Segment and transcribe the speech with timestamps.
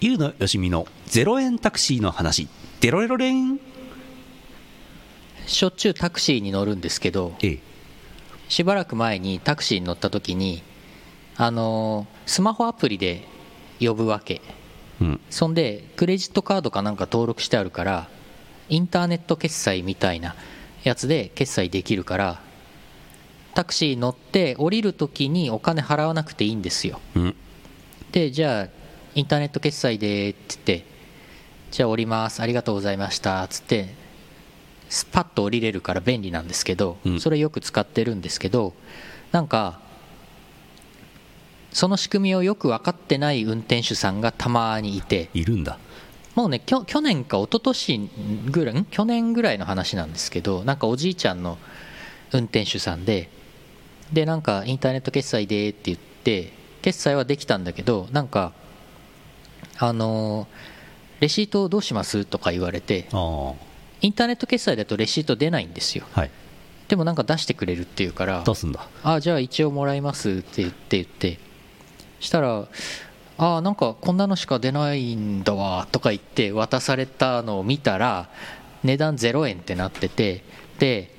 [0.00, 2.46] ゆうのよしみの0円タクシーの話。
[2.80, 3.58] デロレロレン。
[5.46, 7.58] しょっちゅうタクシーに乗るんですけどええ。
[8.48, 10.62] しばらく前にタクシーに乗った時に
[11.36, 13.24] あのースマホアプリで
[13.80, 14.40] 呼ぶわけ。
[15.00, 15.20] うん。
[15.30, 18.08] そんでクレジットカードかなんか登録してあるから
[18.68, 20.36] インターネット決済みたいな
[20.84, 22.40] やつで決済できるから
[23.54, 27.00] タクシー乗って降りる時にお金払わなくていいんですよ。
[27.16, 27.34] うん。
[28.12, 28.77] でじゃあ
[29.18, 30.84] インターネット決済でって言って
[31.72, 32.40] じゃあ降ります。
[32.40, 33.88] ありがとうございましたつって
[34.88, 37.20] スパッと降りれるから便利なんですけど、うん。
[37.20, 38.74] それよく使ってるんですけど
[39.32, 39.80] なんか
[41.72, 45.30] その仕組みをよく分かってない運転手さんがたまにいて。
[45.34, 45.78] いるんだ。
[46.36, 48.10] もうねきょ去年か一昨年
[48.52, 51.58] ぐらいん去年ぐらいの話なんですけどなんかおじいちゃんの
[52.32, 53.28] 運転手さんで
[54.12, 58.52] でなんかインターネット決済でって言って決済はできたんだけどなんか
[59.78, 60.78] あのー
[61.20, 62.24] レシートどうします？
[62.24, 63.52] とか言われてあ
[64.00, 66.04] インターネット決済だとレシート出ないんですよ。
[66.14, 66.30] あはい。
[66.86, 68.88] でもなんか出してくれるっていうから出すんだ。
[69.02, 71.38] あじゃあ一応もらいますって言って言って。
[72.20, 72.68] したら
[73.36, 78.28] あなんかこんなのしか出ないんだわとか言って渡されたのを見たら
[78.84, 80.44] 値段0円ってなってて
[80.78, 81.10] で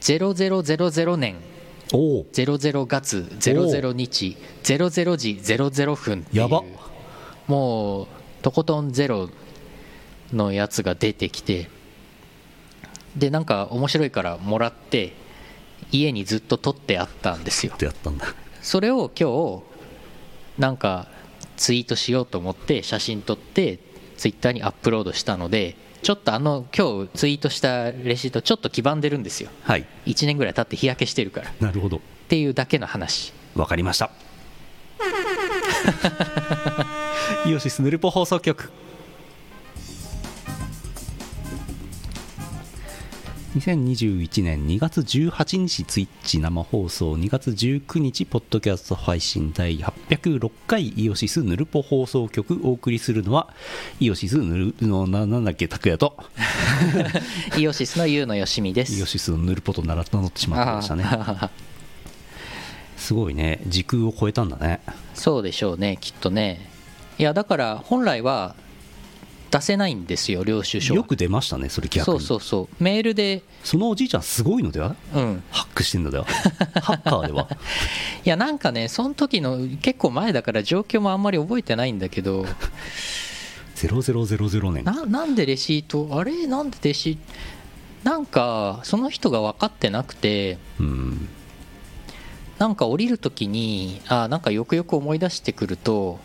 [0.00, 1.36] 0000年。
[1.92, 6.42] おお00月00日00時00分っていう。
[6.42, 6.64] やば
[7.50, 8.06] もう
[8.42, 9.28] とことんゼロ
[10.32, 11.68] のやつが出てきて
[13.16, 15.14] でなんか面白いからもらって
[15.90, 17.72] 家にずっと取ってあったんですよ。
[17.74, 18.26] ってやったんだ。
[18.62, 19.62] それを今
[20.58, 21.08] 日なんか
[21.56, 23.80] ツイートしようと思って写真撮って
[24.16, 29.50] ツイッターにアップロードしたのでちょっとあの今日ツイートしたレシートちょっと黄ばんでるんですよ。
[29.64, 29.84] はい。
[30.06, 31.50] 1年ぐらい経って日焼けしてるから。
[31.50, 32.00] っなるほど。
[32.28, 33.32] ていうだけの話。
[33.56, 34.12] わかりました
[37.46, 38.70] イオシスヌルポ放送局。
[43.56, 53.48] 2021年2月18日ツイッチ生放送2月19日ポッドキャスト配信第806回イオシスヌルポ放送局お送りするのは
[53.98, 56.16] イオシスヌルのななんだっけ拓也と。
[57.58, 58.96] イオシスのユウのよしみです。
[58.96, 61.04] イオシスのヌルポと名乗ってしまってましたね。
[61.04, 61.50] あ
[63.10, 63.58] すごいね。
[63.66, 64.78] 時空を超えたんだね。
[65.14, 66.70] そうでしょうねきっとね。
[67.18, 68.54] いやだから本来は
[69.50, 70.98] 出せないんですよ領収書は。
[70.98, 72.04] よく出ましたねそれ逆に。
[72.04, 72.82] そうそうそう。
[72.82, 73.42] メールで。
[73.64, 74.94] そのおじいちゃんすごいのでは？
[75.12, 75.42] うん。
[75.50, 76.24] ハックしてんのでは？
[76.82, 77.48] ハッカーでは？
[78.24, 82.46] いやなんかねその時の結構前だから状況もあんまり覚えてないんだけど。
[83.74, 84.84] 0000年。
[84.84, 86.10] ななんでレシート？
[86.12, 86.46] あれ？
[86.46, 87.20] なんでレシート？
[88.04, 90.58] なんかその人が分かってなくて。
[90.78, 91.28] うん
[92.60, 96.20] なんか降りる時にあなんかよくよく思い出してくると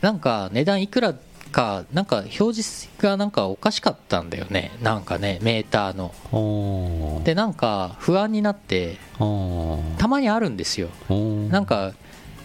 [0.00, 1.14] なんか値段いくら
[1.52, 4.72] かなんか表示がなんかおかしかったんだよね。
[4.82, 7.22] なんかねメーターの。
[7.24, 8.98] でなんか不安になって
[9.98, 10.88] たまにあるんですよ。
[11.48, 11.94] なんか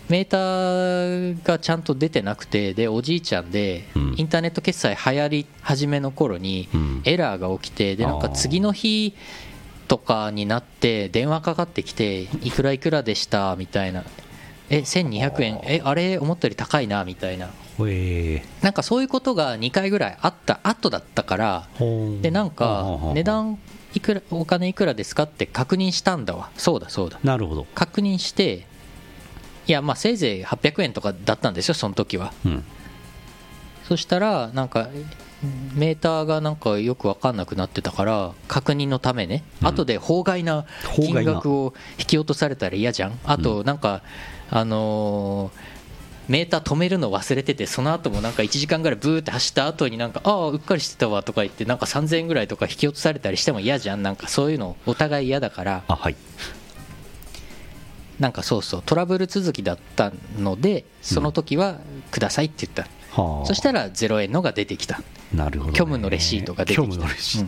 [0.09, 4.15] メーターがちゃんと出てなくてでおじいちゃんでうん。
[4.15, 7.01] インターネット決済流行り始めの頃にうん。
[7.03, 9.15] エラーが起きてでなんか次の日
[9.87, 13.55] とかになって電話かかってきていくらいくらでした？
[13.57, 14.03] みたいな。
[14.69, 15.59] え1200円？
[15.63, 17.03] えあれ思ったより高いな？
[17.05, 17.49] みたいな。
[18.61, 23.57] なんかそういうことが2回ぐらいあった後だったからーでなんか値段
[23.95, 26.51] いくらお金いくらですかって確認したんだわ。
[26.55, 27.19] そうだそうだ。
[27.23, 27.65] なるほど。
[27.73, 28.67] 確認して
[29.65, 32.31] いやまあせいぜい800円とかだったんですよその時は。
[32.45, 32.63] うん。
[33.87, 34.87] そしたらなんか
[35.75, 39.67] メーターがなんかよく分かんなくなってたから確認のためね、うん。
[39.67, 40.65] 後で法外な
[40.95, 43.19] 金額を引き落とされたら嫌じゃん。
[43.25, 44.01] あとなんか、
[44.49, 45.73] あのー
[46.27, 54.03] メーター止めるの忘れててその後もなんか1時間ぐらいブーって走った後になんかああうっかりしてたわとか言ってなんか3000円ぐらいとか引き落とされたりしても嫌じゃん。
[54.03, 55.83] なんかそういうのお互い嫌だから。
[55.87, 56.15] あはい。
[58.19, 58.83] なんかそうそう。
[58.85, 61.77] トラブル続きだったのでその時は
[62.11, 63.45] くださいって言った、はあ。
[63.45, 65.01] そしたら0円のが出てきた。
[65.33, 67.05] なるほど、ね、虚無のレシートが出てきた。
[67.05, 67.47] うん。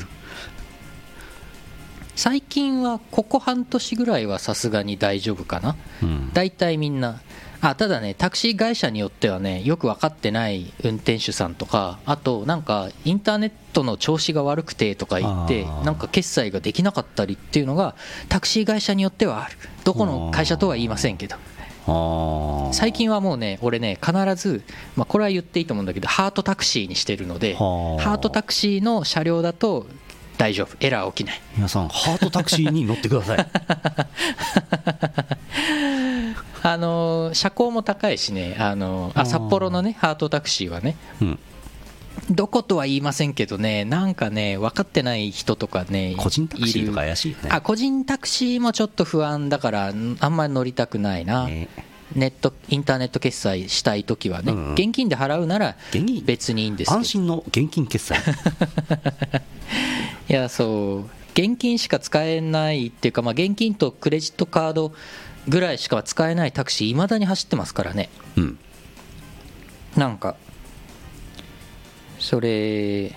[2.15, 5.75] 最近はここ半年ぐらいはさすがに大丈夫かな。
[6.01, 6.31] うん。
[6.33, 7.21] 大体みんな。
[7.61, 17.95] あただねタクシー会社によってはねよく分かってない運転手さんとかあとなんかインターネットの調子が悪くてとか言ってなんか決済ができなかったりっていうのが
[18.29, 19.57] タクシー会社によってはある。
[19.83, 21.37] どこの会社とは言いませんけど
[22.73, 24.63] 最近はもうね俺ね必ず、
[24.95, 28.01] まあ、これは言っていいと思うんだけどハートタクシーにしてるのではあ。
[28.01, 29.85] ハートタクシーの車両だと
[30.37, 30.75] 大丈夫。
[30.81, 31.41] エラー起きない。
[31.55, 33.47] 皆さんハートタクシーに乗ってください。
[36.63, 41.39] あの車高も高いしねあのあ札幌のねハートタクシーはねうん
[42.29, 47.49] どことは言いませんけどねなんかね分かってない人とかね個人タクシーとか怪しいよね。
[47.51, 51.69] あ個人タクシーもちょっと不安だからんあんまり乗りたくないな、ね。
[52.15, 54.73] ネットインターネット決済したいときはね、うんうん。
[54.73, 55.75] 現金で払うなら
[56.25, 58.19] 別にいいんです安心の現金決済。
[60.29, 61.09] いやそう。
[61.33, 64.93] 現金しか使えないっていうか、まあ、現金とクレジットカード
[65.49, 68.09] ぐらいしか使えないタクシーいまだに走ってますからね。
[68.37, 68.57] うん。
[69.97, 70.37] なんか
[72.25, 73.15] それ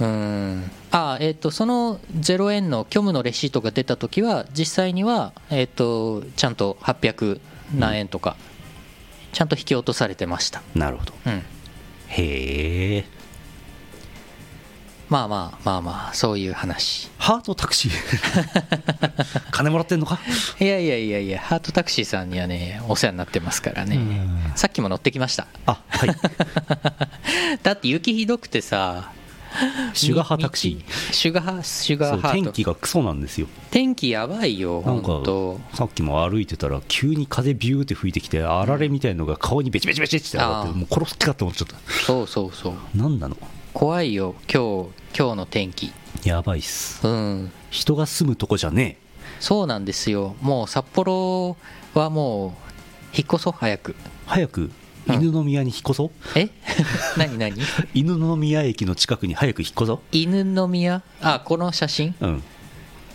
[0.00, 0.70] うーん。
[0.90, 7.40] あえっ、とその0円の虚無のレシートが出た時は実際にはえっ、とちゃんと800
[7.74, 8.36] 何円とか、
[9.32, 10.62] ちゃんと引き落とされてました。
[10.74, 11.12] なるほど。
[11.26, 11.32] うん。
[12.08, 13.04] へえ
[15.08, 17.08] まあまあまあまあそういう話。
[17.18, 17.92] ハートタクシー？
[19.50, 20.18] 金もらってんのか？
[20.60, 23.96] いやいやいやいやハートタクシーさんにはねお世話になってますからね。
[23.96, 24.52] うん。
[24.54, 25.46] さっきも乗ってきました。
[25.64, 26.10] あはい。
[27.62, 29.10] だって雪ひどくてさ
[29.94, 31.10] シュガーハタクシー？
[31.10, 32.32] ーシュガーシュガハート。
[32.32, 33.46] 天気がクソなんですよ。
[33.70, 35.22] 天気やばいよなんか
[35.74, 41.76] さっきも歩いてたら急に風ビューって吹いてきてあられみたいのが顔にベチベチベチって上がってもう殺す気かと思っちゃった。
[42.04, 42.74] そうそうそう。
[42.94, 43.38] 何なの？
[43.74, 45.92] 怖いよ今日今日の天気。
[46.24, 47.06] やばいっす。
[47.06, 47.50] うん。
[47.70, 48.96] 人が住むとこじゃね
[49.40, 50.36] そうなんですよ。
[50.40, 51.56] もう札幌
[51.94, 52.50] はもう
[53.16, 53.96] 引っ越そう早く。
[53.98, 54.70] え早く？
[55.08, 55.14] うん。
[55.14, 56.50] 犬宮に引っ越そう、え？
[57.16, 57.56] 何何？
[57.94, 61.02] 犬宮駅の近くに早く引っ越そ犬宮？
[61.20, 62.14] あこの写真？
[62.20, 62.42] ううん。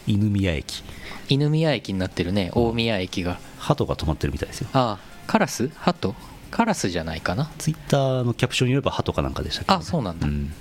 [0.07, 0.83] 犬宮駅。
[1.29, 2.51] 犬宮駅になってるね。
[2.53, 3.39] 大宮駅が。
[3.59, 4.67] 鳩が止まってるみたいですよ。
[4.73, 4.97] あ
[5.27, 5.69] カラス？
[5.75, 6.15] ハト
[6.51, 7.49] カラスじゃないかな。
[7.57, 10.27] ツイッターのキャプションによれば鳩かなんかでしたけど、あそうなんだ。
[10.27, 10.53] ん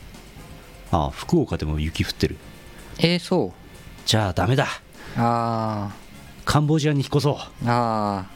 [0.92, 2.36] あ福岡でも雪降ってる。
[2.98, 3.52] えー、そう。
[4.06, 4.66] じゃあダメだ。
[5.16, 5.90] あ
[6.44, 7.34] カンボジアに引っ越そう。
[7.34, 7.38] ー。
[7.70, 8.26] あ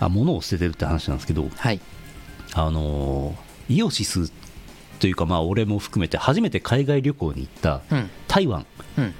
[0.00, 1.44] あ物を捨ててるって話なんですけど。
[1.44, 1.80] ーはい。
[2.54, 4.32] あのーイオシス
[4.98, 8.10] というかまあ俺も含めて初めて海外旅行に行ったうん。
[8.28, 8.66] 台湾。
[8.98, 9.14] うん。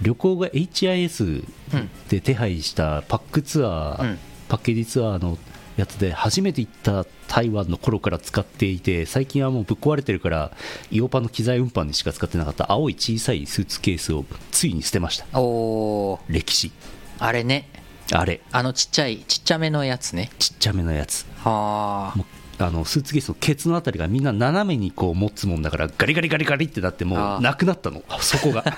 [0.00, 1.44] 旅行が HIS
[1.74, 1.90] うん。
[2.08, 4.18] で手配したパックツアー、うん。
[4.48, 5.38] パッケージツアーの
[5.76, 10.52] やつで初めて行った台湾の頃から使っていて最近はもうぶっ壊れてるから
[10.90, 15.40] イオパの機材運搬にしか使ってなかった青い小さいスーツケースをついに捨てました。
[15.40, 16.20] おー。
[16.28, 16.72] 歴史。
[17.18, 17.68] あれね。
[18.12, 18.40] あれ。
[18.52, 20.30] あのちっちゃいちっちゃめのやつね。
[20.38, 21.26] ちっちゃめのやつ。
[21.38, 28.02] はああのスーツケースのケツのあたりがみんな斜めにこう持つもんだからガリガリガリガリってなってもうなくなったの。
[28.20, 28.64] そこが。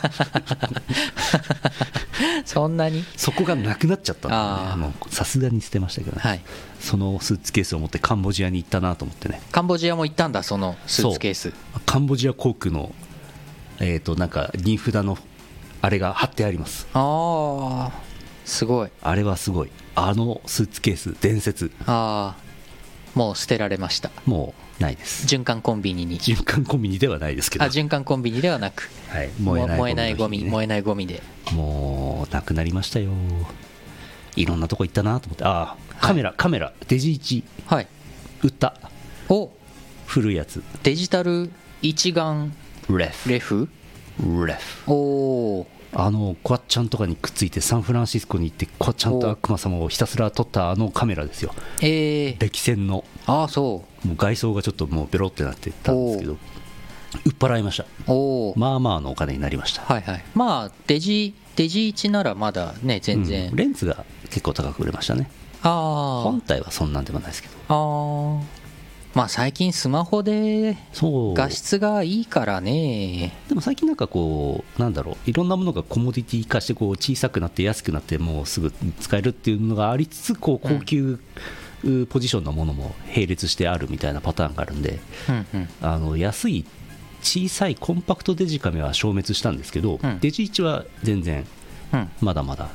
[2.44, 3.04] そんなに？
[3.16, 4.76] そこがなくなっちゃったんだよあー。
[4.76, 6.40] ねもうさすがに捨てましたけどね、はい。
[6.80, 9.40] そのスーツケースを持ってカンボジアに行ったなと思ってね。
[9.50, 11.52] カンボジアも行ったんだそのスーツケース。
[11.86, 12.92] カンボジア航空の
[13.80, 15.18] えっ、となんか銀札の
[15.82, 16.86] あれが貼ってあります。
[16.94, 17.92] ああ
[18.44, 18.90] すごい。
[19.02, 19.70] あれはすごい。
[19.96, 21.70] あのスーツケース伝説。
[21.86, 22.43] ああ
[23.14, 24.10] もう捨てられました。
[24.26, 25.26] もうないです。
[25.26, 26.18] 循環コンビニに。
[26.18, 27.64] 循環コンビニではないですけど。
[27.64, 28.90] あ循環コンビニではなく。
[29.08, 29.62] はい、燃
[29.92, 31.22] えないゴミ燃えないゴミで。
[31.52, 33.12] もうなくなりましたよ。
[34.36, 35.44] いろんなとこ行ったなと思って。
[35.44, 37.86] ああカメラ、カメラデジ1はい。
[38.42, 38.74] 売った。
[39.28, 39.50] お。
[40.06, 40.62] 古いやつ。
[40.82, 41.50] デジタル
[41.82, 42.52] 一眼
[42.90, 43.30] レフ。
[43.30, 43.68] レフ？
[44.46, 44.92] レフ。
[44.92, 44.94] お
[45.60, 51.54] おあのコアッちゃんとかにくっついてサンフランシスコに行ってコアッちゃんと悪魔様をひたすら撮ったあのカメラですよ。
[51.82, 52.36] ええ。
[52.38, 53.04] 歴戦の。
[53.26, 56.32] ああそもう外装がちょっともうベロってなってたんですけど
[57.24, 57.84] 売っ払いました。
[57.84, 60.24] うおおまあまあのお金になりました、はいはい。
[60.34, 63.56] まあデジデジ1ならまだね全然、うん。
[63.56, 65.30] レンズが結構高く売れましたね。
[65.62, 67.54] あ本体はそんなんでもないですけど。
[67.68, 68.63] あああ
[69.14, 73.32] まあ最近スマホで画質がいいからね。
[73.48, 81.20] でも最近なんかこうなんだろういろんなものがコモディティ化してこう小さくなって安くなってもうすぐ使えるっていうのがありつつこう高級
[81.84, 85.68] うポジションのものも並列してあるみたいなパターンがあるんでうんうん。
[85.80, 86.64] あの安い
[87.22, 90.18] 小さいコンパクトデジカメは消滅したんですけど、うん。
[90.18, 91.46] デジ1は全然
[91.92, 92.10] うん。
[92.20, 92.70] まだまだ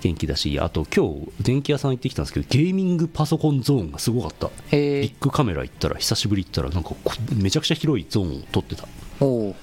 [0.00, 4.48] 元気だしあと今日電気屋さん行ってきたんですけどゲーミングパソコンゾーンがすごかった。
[4.70, 8.86] ビッグカメラ行ったら久しぶり行ったらなんかこめちゃくちゃ広いゾーンを撮ってた。
[9.20, 9.54] お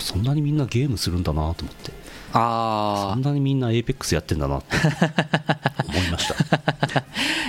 [0.00, 1.92] そんなにみんなゲームするんだなと思って。
[2.32, 4.76] そあんなにみんな APEX やってんだなって
[5.88, 6.34] 思いました。
[6.98, 7.04] あ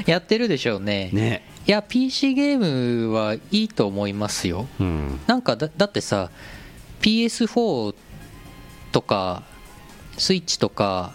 [0.07, 1.09] やってるでしょうね。
[1.11, 1.43] ね。
[1.67, 4.67] いや PC ゲームはいいと思いますよ。
[4.79, 5.19] うん。
[5.27, 6.31] なんかだだってさ
[7.01, 7.93] PS4
[8.91, 9.43] とか
[10.17, 11.13] スイッチとか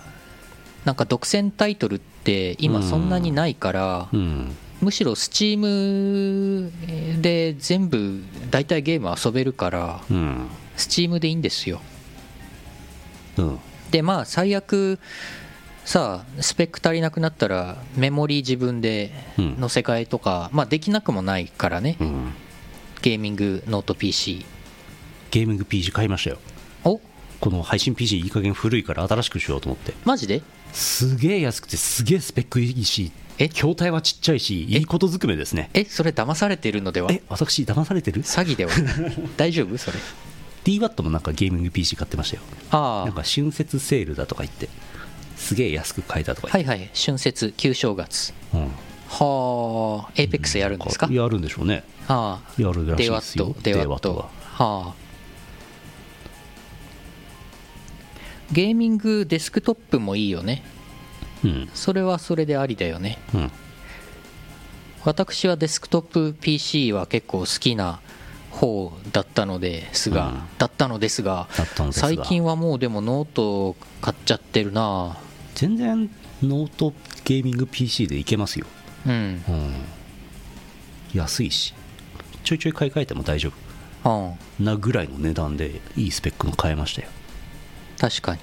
[0.85, 4.57] なんか独占タイトルって今そんなにないから、うん。
[4.81, 6.71] むしろ Steam
[7.21, 10.49] で全部大体ゲーム遊べるからうん。
[10.77, 11.81] Steam でいいんですよ。
[13.39, 13.59] うん。
[13.91, 14.99] でまあ最悪
[15.85, 19.61] さあスペック足りなくなったらメモリー自分でうん。
[19.61, 21.97] の世界とか、まあできなくもないからね。
[22.01, 22.33] うん。
[23.01, 24.45] ゲーミングノート PC
[25.31, 26.39] ゲーミング PC 買いましたよ。
[26.49, 26.54] お
[27.45, 29.93] この配信 PC いい加減古いから新しくしようと思って。
[30.07, 30.41] マジで？
[30.73, 33.51] すげえ安くてすげえスペックいいしえ？
[33.51, 35.69] 筐体はちっちゃいしいいことずくめですね。
[35.75, 35.85] え？
[35.85, 37.13] それ騙されてるのでは？
[37.13, 38.23] え私騙されてる？
[38.23, 38.73] 詐欺では。
[39.37, 39.77] 大丈夫？
[39.77, 39.99] それ。
[40.65, 42.43] DWAT もなんかゲーミング PC 買ってましたよ。
[42.71, 44.71] あなんか春節セールだとか言って。
[45.37, 46.91] すげえ安く買えたとかはいはい。
[46.95, 48.33] 春節旧正月。
[48.55, 48.61] うん。
[49.11, 50.13] はあ。
[50.17, 51.09] エイペックスやるんですか？
[51.13, 51.85] やるんでしょうね。
[52.09, 52.63] ああ。
[52.63, 53.51] やるらしいですよ。
[53.51, 54.31] ットデワットは。
[54.55, 55.04] はあ
[58.55, 60.63] ゲーミングデスクトップもいいよね。
[61.45, 61.69] うん。
[61.75, 63.19] それはそれでありだよね。
[63.35, 63.51] うん。
[65.05, 68.01] 私はデスクトップ PC は結構好きな
[68.51, 70.43] 方だったのですが、うん。
[70.57, 71.49] だったのですが
[71.91, 75.19] 最近はもうでもノート買っちゃってるな。
[75.57, 76.09] 全然
[76.41, 76.95] ノート
[77.25, 78.67] ゲーミング PC でいけますよ、
[79.05, 79.13] うん。
[79.13, 79.43] うん、
[81.13, 81.75] 安いし。
[82.45, 83.51] ちょいちょい買い替えても大丈
[84.05, 84.11] うん。
[84.33, 87.09] 夫なぐらいの値段でいいスペックの買えましたよ
[88.09, 88.41] 確かに。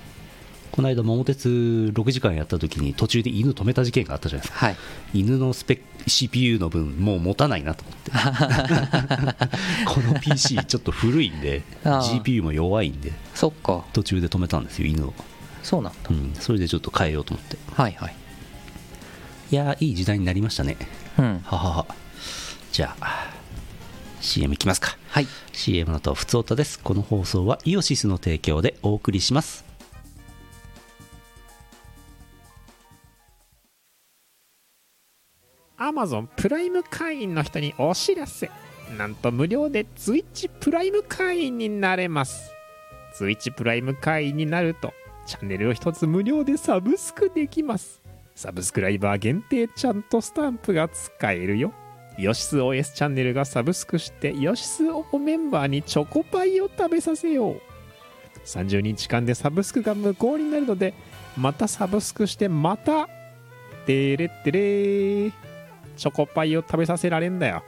[0.71, 4.65] この間桃鉄6時間やった時に途中で犬止めた事件があったじゃないですか。
[4.65, 4.75] はい。
[5.13, 8.11] 犬のスペック CPU の分もう持たないなと思って。
[9.85, 13.83] この PC ちょっと古いんで GPU も弱いんでそっか。
[13.93, 15.13] 途中で止めたんですよ犬を、
[15.61, 16.09] そうなんだ。
[16.09, 17.57] うん、それでちょっと変えようと思って。
[17.73, 18.15] はいはい。
[19.51, 20.77] いやーいい時代になりましたね。
[21.19, 21.41] うん。
[21.43, 21.85] ははは。
[22.71, 23.40] じゃあ
[24.21, 24.97] CM いきますか。
[25.09, 25.27] はい。
[25.51, 26.79] CM のとふつおたです。
[26.79, 29.65] この放送はイオシスの提供でお送りします。
[35.77, 38.51] アマゾンプライム会員の人にお知らせ。
[38.97, 42.51] なんと無料で Twitch プライム会員になれます。
[43.17, 44.93] Twitch プライム会員になると
[45.25, 48.01] チャンネルを一つ無料でサブスクできます。
[48.35, 51.73] サブスクライバー限定ちゃんとスタンプが使えるよ
[52.17, 57.61] ヨシス OS チャンネルがサブスクしてヨシスオメンバーにチョコパイを食べさせよう。
[58.45, 60.93] 30日間でサブスクが無効になるので
[61.37, 63.07] またサブスクしてまた
[63.85, 65.31] てれってれ
[65.97, 67.63] チョコパイを食べさせられんだよ。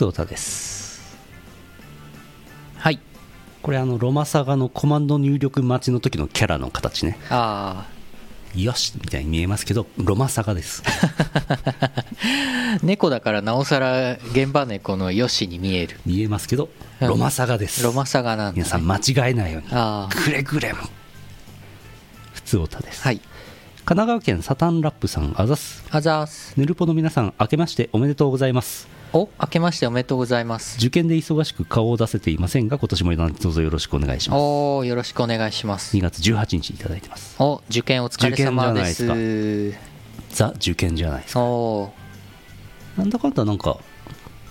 [0.00, 1.18] つおたです。
[2.78, 2.98] はい。
[3.60, 7.18] これあのロマサガのコマンド入力待ちの時のキャラの形ね。
[7.28, 7.86] あ
[8.54, 10.82] よしみたいに見えますけどロマサガです。
[10.86, 16.00] あ 猫だからなおさら現場猫のヨシに見える。
[16.06, 16.70] 見えますけど
[17.02, 17.08] うん。
[17.08, 17.82] ロマサガです。
[17.82, 19.68] ロマサガなんだ、ね、皆さん間違えないように。
[19.70, 20.78] ああくれぐれも。
[22.32, 23.16] ふつおたです、はい。
[23.18, 23.26] 神
[23.84, 25.84] 奈川県サタンラップさんあざす。
[25.90, 26.54] あざーす。
[26.56, 30.76] ヌルポの皆さん明けましておめでとうございますお明けましておめでとうございます。
[30.78, 34.38] 受験で忙しく顔を出せていませんが今年もどうぞよろしくお願いします。
[34.38, 35.96] おおよろしくお願いします。
[35.96, 37.34] 2月18日いただいてます。
[37.40, 39.04] お受験お疲れ様です。
[39.04, 39.78] 受
[40.30, 41.40] ザ受験じゃないですか。
[41.40, 41.92] おお
[42.96, 43.78] なんだかんだなんか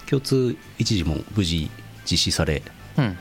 [0.10, 1.72] 共通一時も無事
[2.04, 2.62] 実施され
[2.98, 3.18] うん。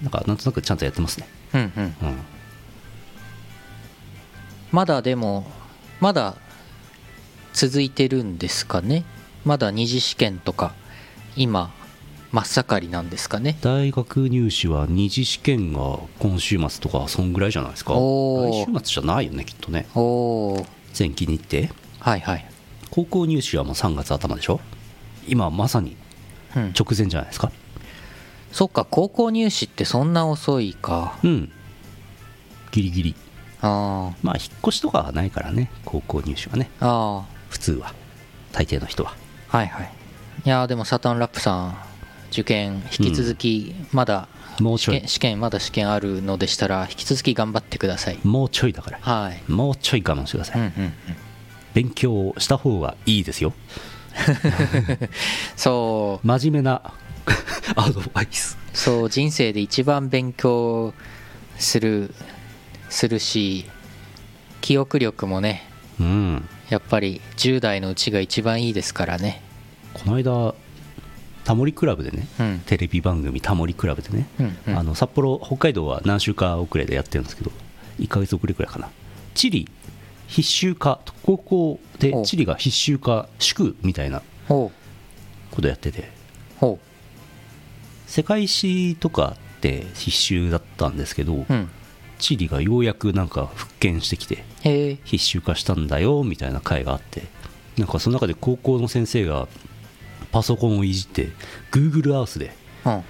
[0.00, 1.28] なんかなんとなくちゃんとやってますね。
[1.52, 1.82] うんうん。
[1.84, 1.94] うん。
[4.72, 5.46] まだでも
[6.00, 6.36] まだ
[7.52, 9.04] 続いてるんですかね
[9.44, 10.74] まだ二次試験とか
[11.36, 11.72] 今
[12.32, 13.58] 真っ盛りなんですかね？
[13.60, 17.94] 大学入試は二次試験が今週末とかそんぐらいじゃないですか。
[17.94, 19.86] 来週末じゃないよねきっとね。
[19.94, 20.00] お
[20.54, 20.66] お
[20.98, 22.46] 前期日程はいはい。
[22.90, 24.60] 高校入試はもう3月頭でしょ？
[25.26, 25.96] 今まさに
[26.56, 26.72] うん。
[26.78, 27.50] 直前じゃないですか。
[28.52, 31.18] そっか高校入試ってそんな遅いか。
[31.24, 31.52] うん。
[32.72, 33.14] ギリギリ。
[33.62, 36.70] あまあ引っ越しとかはないからね高校入試はね。
[36.80, 37.92] ああ普通は。
[38.52, 39.10] 大抵の人は。
[39.12, 39.16] あ
[39.50, 39.92] はいはい。
[40.44, 41.78] いやーでもサタンラップさん
[42.30, 44.28] 受験引き続きまだ
[44.60, 44.96] もうちょい。
[44.96, 48.18] 試験試験まだ試験あるのでしたら引き続き頑張ってください。
[48.24, 48.98] もうちょいだから。
[49.00, 49.42] はい。
[49.50, 50.92] もうちょい我慢してください、うんうんうん。
[51.74, 53.52] 勉強した方がいいですよ。
[55.56, 56.26] そう。
[56.26, 56.82] 真面目な
[57.76, 58.58] アドバイス。
[58.72, 60.94] そう人生で一番勉強
[61.58, 62.14] する
[62.88, 63.66] するし
[64.60, 69.42] 記憶力もねうんやっぱり10代のうちが一番いいですからね。
[69.92, 70.54] この間
[71.44, 72.62] タモリクラブでねうん。
[72.64, 74.78] テレビ番組「タモリクラブ」でね、うんうん。
[74.78, 77.50] あの札幌北海道は何週か遅れでやってるんですけど
[77.98, 78.88] 1ヶ月遅れくらいかな。
[79.34, 79.68] 地理
[80.28, 84.70] 必修化高校でお地理が必修化祝みたいなこ
[85.60, 86.10] とやってて。
[86.58, 86.78] ほ
[88.06, 91.68] 世界史とかって必修だったんですけど、うん
[92.20, 94.44] チリがようやくなんか復権してきて
[95.04, 97.22] 必修化したんだよみたいな回があって
[97.76, 99.48] なんかその中で高校の先生が
[100.30, 101.30] パソコンをいじって
[101.72, 102.52] Google アースで
[102.84, 103.02] うん。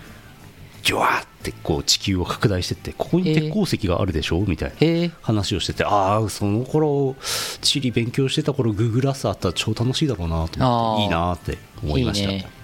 [0.82, 7.16] ジュワーってこう地球を拡大してってここに鉄鉱石があるでしょみたいな話をしててああその頃
[7.60, 12.30] 地理勉強してた頃 Google アースあったら超楽しいだろうなと思っていいなって思いました。
[12.30, 12.59] いいね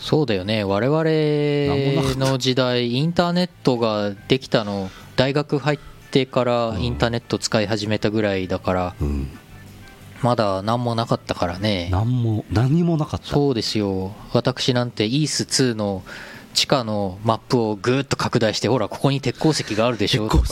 [0.00, 0.64] そうだよね。
[0.64, 1.04] 我々
[2.18, 5.78] の時代インターネットができたの大学入っ
[6.10, 9.28] てからインターネット使い始めたぐらいだからうん。
[10.22, 11.88] まだ何もなかったからね。
[11.90, 13.26] 何も何もなかった。
[13.26, 14.12] そうですよ。
[14.32, 16.02] 私なんてイース2の
[16.54, 20.44] 地下のマップをぐーっと拡大してほらここに鉄鉱石があるでし鉄ょとか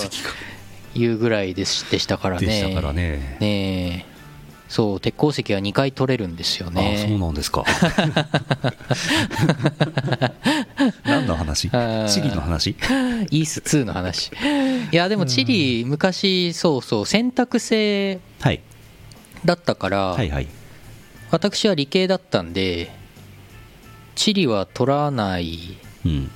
[0.94, 2.46] いうぐらいでしたからね。
[2.46, 3.38] でしたからね。
[3.40, 4.07] ねえ
[4.68, 7.64] そう鉄鉱石は2回取れるんですよああそうねなんですか。
[11.04, 11.70] 何の話？
[12.08, 12.70] チリの話？
[12.70, 14.30] イース2の話。
[14.92, 18.60] いやでもチリ昔そうそう選択制はい。
[19.44, 20.46] だったから、はいはい。
[21.30, 22.90] 私は理系だったんで
[24.14, 26.30] 地理は取らないうん。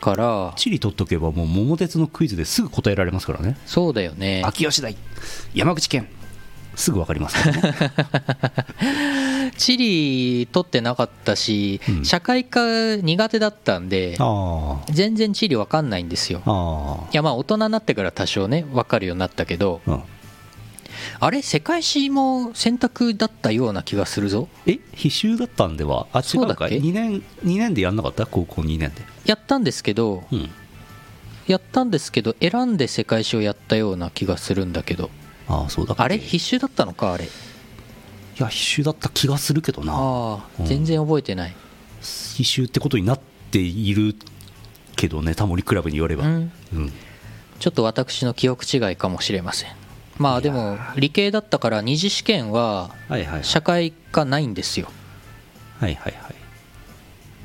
[0.00, 0.52] から。
[0.56, 3.56] チリ取っとけばもう桃鉄のクイズですぐ答えられますからね。
[3.66, 4.42] そうだよね。
[4.44, 4.96] 秋吉台
[5.54, 6.06] 山口県
[6.76, 7.62] すぐ分かりますね。
[9.56, 12.04] 地理取ってなかったし、うん。
[12.04, 16.38] 社会科苦手だったんであ全然地理わかんないんですよ。
[17.12, 20.02] いやまあ大人になってから多少ね分かるようになったけどあうん。
[21.20, 24.48] あれ世界史も選択だったような気がするぞ。
[24.66, 24.78] え？
[24.94, 26.06] 必修だったんでは？
[26.12, 26.24] あ違うのか。
[26.24, 28.26] そうだっけ？2年2年でやんなかった？
[28.26, 29.02] 高校2年で。
[29.26, 30.50] やったんですけどうん。
[31.46, 35.10] やったんですけど選んで世界史をやったような気がするんだけど
[35.48, 36.18] ああそうだあれ？
[36.18, 37.24] 必修だったのかあれ？
[37.24, 37.28] い
[38.38, 39.92] や必修だった気がするけどな。
[39.92, 39.96] あ
[40.36, 40.66] あうん。
[40.66, 41.54] 全然覚えてない。
[42.00, 43.20] 必修ってことになっ
[43.50, 44.14] ている
[44.96, 46.24] けどねタモリクラブによれば。
[46.24, 46.52] うん。
[46.74, 46.92] うん。
[47.60, 49.70] ちょっと私の記憶違いかもしれません。
[50.18, 52.90] まあでも理系だったから二次試験は
[53.42, 54.88] 社会科ないんですよ。
[55.80, 56.34] はいはいはい。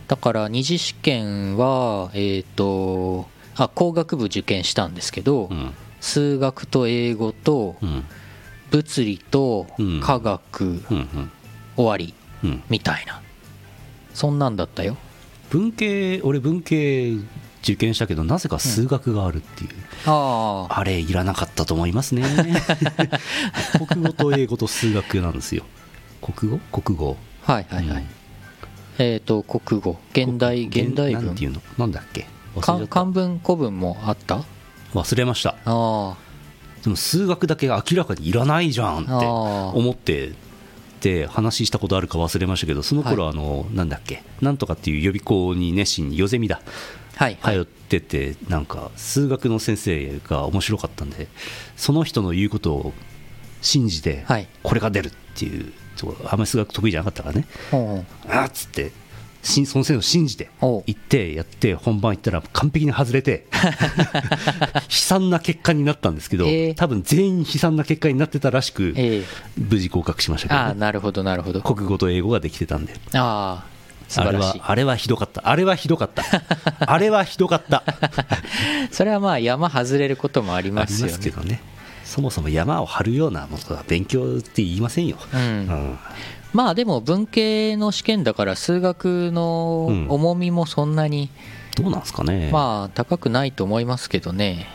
[0.07, 8.03] だから二次試験はえっ、とあ工学部受験したんですけど、うん数学と英語とうん。
[8.71, 9.99] 物理とうん。
[10.01, 11.31] 科学うんうん。
[11.75, 12.63] 終わりうん。
[12.69, 13.21] みたいな。
[14.13, 14.97] そんなんだったよ。
[15.49, 17.13] 文系俺文系
[17.61, 19.69] 受験したけどなぜか数学があるっていう、
[20.05, 20.79] ああ。
[20.79, 22.23] あれいらなかったと思いますね。
[23.89, 25.63] 国語と英語と数学なんですよ。
[26.21, 26.59] 国語？
[26.81, 27.17] 国語。
[27.43, 28.07] はいはいはい、うん。
[28.99, 29.99] えっ、と国語。
[30.11, 31.25] 現代現代文。
[31.25, 31.61] なんていうの？
[31.77, 32.27] なんだっけ？
[32.61, 34.43] 漢文古文もあった？
[34.93, 35.55] 忘れました。
[35.65, 36.17] あ
[36.83, 40.33] でも数学だけが明らかにいらないじゃんって思ってっ
[41.01, 46.61] て話したことあるか忘れましたけどその頃あの、なんだっけなんとかっていう予備校に熱心にヨゼミだ。
[47.17, 47.55] あはいはい。
[47.55, 51.27] 通っててなんか数学の先生が面白かったんで
[51.75, 52.93] その人の言うことを
[53.61, 54.47] 信じてはい。
[54.63, 55.73] これが出るっていう
[56.25, 57.45] あんまり数学得意じゃなかったからね。
[58.29, 58.91] あっつってし
[59.41, 63.45] その先生を信じて行ってやって本番行ったら完璧に外れて
[64.75, 69.23] 悲惨な結果になったんですけど、えー多分全員悲惨な結果になってたらしく、ええ。
[69.57, 70.59] 無事合格しましたけど。
[70.59, 71.59] ね、ああなるほどなるほど。
[71.59, 72.93] あ国語と英語ができてたんで。
[73.13, 73.63] あ
[74.07, 74.59] 素あれ晴らしい。
[74.59, 75.41] はあれはひどかった。
[75.49, 76.23] あれはひどかった。
[76.79, 77.83] あれはひどかった。
[78.91, 81.17] それはまあ山外れることもありますよね。
[81.21, 81.61] けどね。
[82.05, 85.41] そもそも山を張るようなものは勉強って言いませんよ、うん。
[85.41, 85.99] うん
[86.53, 91.29] まあでも文系の試験だから数学のうん重みもそんなに
[91.75, 92.49] どうなんですかね。
[92.51, 94.67] まあ高くないと思いますけどね。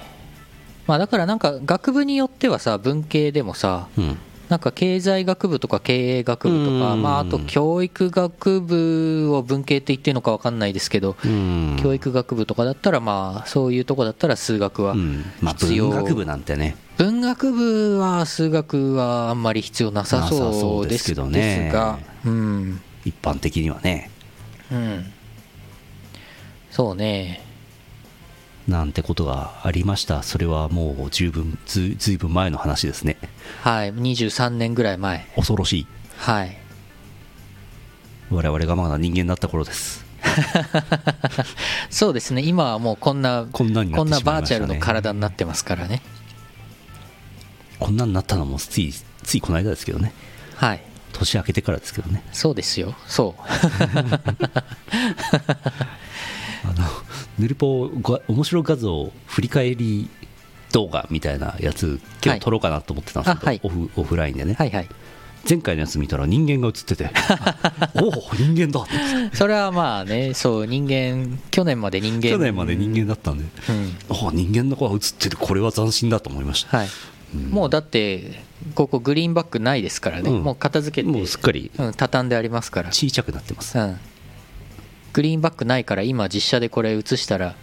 [0.86, 4.18] まあだからなんか学部によってはさ文系でもさうん。
[4.48, 7.02] なんか経済学部とか経営学部とかうん。
[7.02, 11.78] まああと教育学部を文系って言ってるのか分かんないですけどうん。
[11.82, 15.24] 教育学部とかだったらまあそういうとこだったら数学はうん。
[15.40, 15.88] まあ必要。
[15.88, 21.70] 文学部なんてね文学部は数学はあんまり必要なさそそううでですすけどね。
[21.72, 22.80] がうん。
[23.04, 24.10] 一般的にはね。
[24.70, 25.12] うん。
[26.70, 27.40] そうね。
[28.68, 30.22] なんてことがありました。
[30.22, 33.18] それはもう十分ずずいぶん前の話ですね。
[33.62, 33.92] はい。
[33.92, 35.26] 23年ぐらい前。
[35.34, 35.86] 恐ろしい。
[36.16, 36.56] はい。
[38.30, 40.04] 我々がまだ人間だった頃です。
[41.90, 42.42] そうですね。
[42.42, 46.00] 今はもうこんなこんなになこんなバーチャルの体になってますからね
[47.84, 50.14] こんなになったのもついついこの間ですけどね。
[50.54, 50.80] はい。
[51.12, 52.24] 年明けてからですけどね。
[52.32, 52.94] そうですよ。
[53.06, 53.42] そう。
[56.64, 56.74] あの
[57.38, 60.08] ヌルポが面白画像振り返り
[60.72, 63.60] 動画みたいなやつ今はい日撮ろうかなと思ってたんですけど、あはい。
[63.62, 64.88] オフオフラインでね、はいはい。
[65.46, 67.10] 前回のやつ見たら人間が映ってて。
[68.00, 68.80] おお人間だ。
[68.80, 72.30] ってそれはまあねそう人間去年まで人間。
[72.30, 73.44] 去年まで人間だったんで。
[73.68, 73.94] うん。
[74.08, 76.78] お人間の子が映っててこれは斬新だと思いました。
[76.78, 76.88] はい、
[77.34, 78.42] もうだって
[78.74, 80.42] ここグリーンバックないですからね、うん。
[80.42, 81.70] もう片付けてもうすっかり。
[81.76, 83.78] うん、畳んでありますから、小さくなってます。
[83.78, 83.98] うん、
[85.12, 87.54] グリーンバックないから今実写でこれ映したら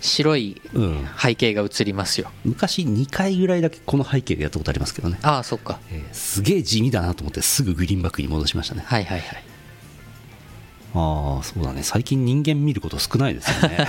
[0.00, 1.06] 白いうん。
[1.20, 2.30] 背景が映りますよ。
[2.44, 5.80] 昔2回ぐらいだけこの背景でやったことありますけどね、ああそっか。
[5.90, 8.82] えーすげえ地味だなと思ってすぐグリーンバックに戻しましたね。
[8.86, 9.44] はいはいはい。
[10.94, 11.82] ああそうだね。
[11.82, 13.78] 最近人間見ること少ないですよね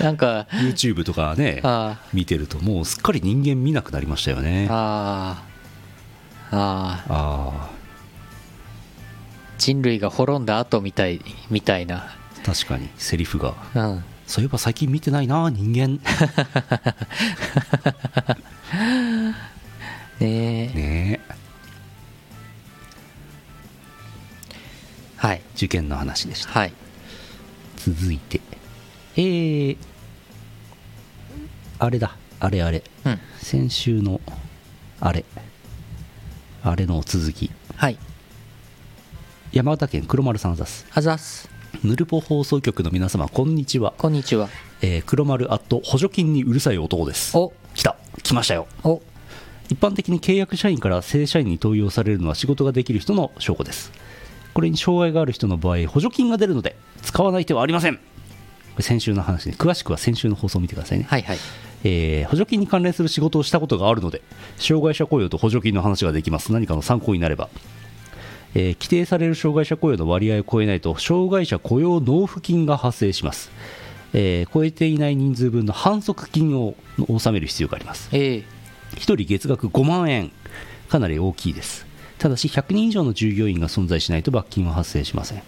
[0.00, 4.66] なんか YouTube とかねあ見てるともうすっかり人間見なくなりましたよね。
[4.70, 5.42] あ
[6.50, 7.70] ああ
[9.58, 11.96] 人類が滅んだ後みたいみたいな。
[11.96, 13.54] あ確かにセリフが。
[13.74, 14.04] うん。
[14.26, 16.00] そういえば最近見てないな人間。
[20.20, 20.76] ねえ。
[20.76, 21.34] ねえ。
[25.16, 25.40] はい。
[25.56, 26.52] 受験の話でした。
[26.52, 26.72] はい。
[27.76, 28.40] 続いて
[29.16, 29.76] えー、
[31.78, 32.16] あれだ。
[32.40, 32.82] あれあれ。
[33.04, 33.18] うん。
[33.38, 34.20] 先週の
[35.00, 35.24] あれ。
[36.64, 37.50] あれの続き。
[37.76, 37.98] はい。
[39.52, 40.86] 山形県黒丸さんざす。
[40.92, 41.48] あざっす。
[41.84, 44.48] ヌルポ放送局の皆様こんにちは、こんにちは。
[44.80, 47.36] えー黒丸アット補助金にうるさい男です。
[47.38, 47.52] お。
[47.74, 47.96] 来た。
[48.22, 48.66] 来ましたよ。
[48.82, 49.00] お。
[49.68, 53.92] 一般的に契約社員から正社員に登用されるのは仕事ができる人の証拠です。
[54.54, 57.98] これに障害がある人の場合補助金が出るので使わない手はありません
[58.82, 61.38] 先週の話で詳しくは先週の放送を見てくださいね、はいはい。
[61.84, 64.22] えー補助金に関連する仕事をしたことがあるので
[64.56, 66.52] 障害者雇用と補助金の話ができます。
[66.52, 67.48] 何かの参考になれば、
[68.54, 73.50] えー規定される障害者雇用の割合を超えないと障害者雇用納付金が発生します、
[74.12, 76.74] えー超えていない人数分の反則金を
[77.08, 78.08] 納める必要があります。
[78.12, 78.44] ええ。
[78.96, 80.30] 1人月額5万円。
[80.88, 81.86] かなり大きいです。
[82.18, 85.42] ただし100人以上の従業員が存在しないと罰金は発生しません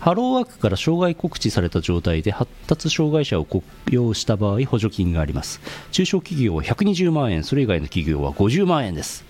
[0.00, 5.60] ハローワークから障害告知された状態で発達障害者を雇用した場合補助金があります。
[5.92, 9.26] 中小企業は120万円それ以外の企業は50万円です。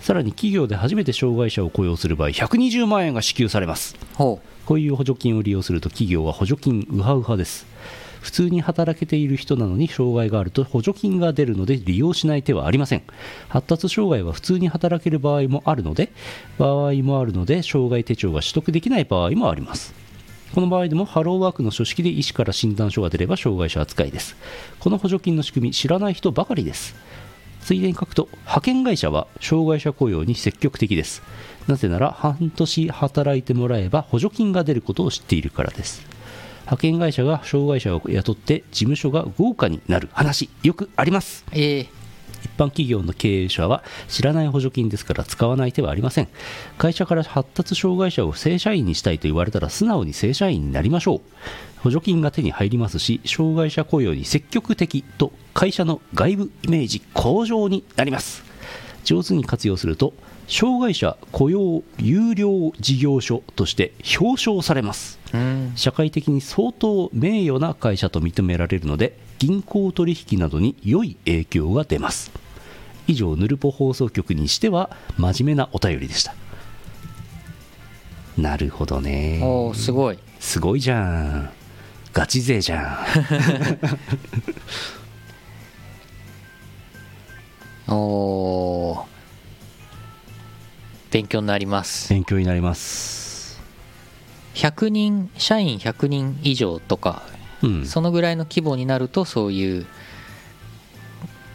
[0.00, 3.96] さらに企業で初めて障害者を雇用する場合120万円が支給されます。
[4.14, 7.66] ほこういう補助金を利用すると企業は補助金ウハウハです
[8.20, 13.02] 普通に働けている人なのに障害があると補助金が出るので利用しない手はありません。
[13.48, 16.12] 発達障害は普通に働ける場合もあるので
[16.58, 19.94] 場合もあるので障害手帳が取得できない場合もあります
[20.54, 24.34] この場合でもハローワークの書式で医師から診断書が出れば障害者扱いです。
[24.80, 26.96] この補助金の仕組み知らない人ばかりです。
[27.60, 31.22] ついでに書くと派遣会社は障害者雇用に積極的です。
[31.66, 36.17] なぜなら半年働いてもらえば補助金が出ることを知っているからです。
[36.68, 41.46] 派遣会社が障害者を雇って事務所が豪華になる話よくあります。
[41.50, 41.86] うええ。
[42.44, 46.28] 一般企業の経営者は知らない補助金ですから使わない手はありません。
[46.76, 51.20] 会社から発達障害者を正社員にしたいと言われたら素直に正社員になりましょう。
[51.78, 58.44] 補助金が手に入りますし障害者雇用に積極的と会社の外部イメージ向上になります。
[59.04, 60.12] 上手に活用すると
[60.48, 65.18] 障害者雇用有料事業所として表彰されます。
[65.32, 72.32] うん社会的に相当名誉な会社と認められるので銀行取引などに良い影響が出ます。
[73.06, 76.34] 以上ヌルポ放送局にしては真面目なお便りでした。
[78.36, 79.40] なるほどね。
[79.42, 80.18] おーすごい。
[80.40, 81.50] すごいじゃん。
[82.12, 82.98] ガチ勢じゃ
[87.88, 87.92] ん。
[87.94, 89.04] おー。
[91.12, 92.10] 勉強になります。
[92.10, 93.27] 勉強になります
[94.58, 97.22] 100人社員100人以上とか
[97.62, 97.86] うん。
[97.86, 99.86] そのぐらいの規模になるとそういう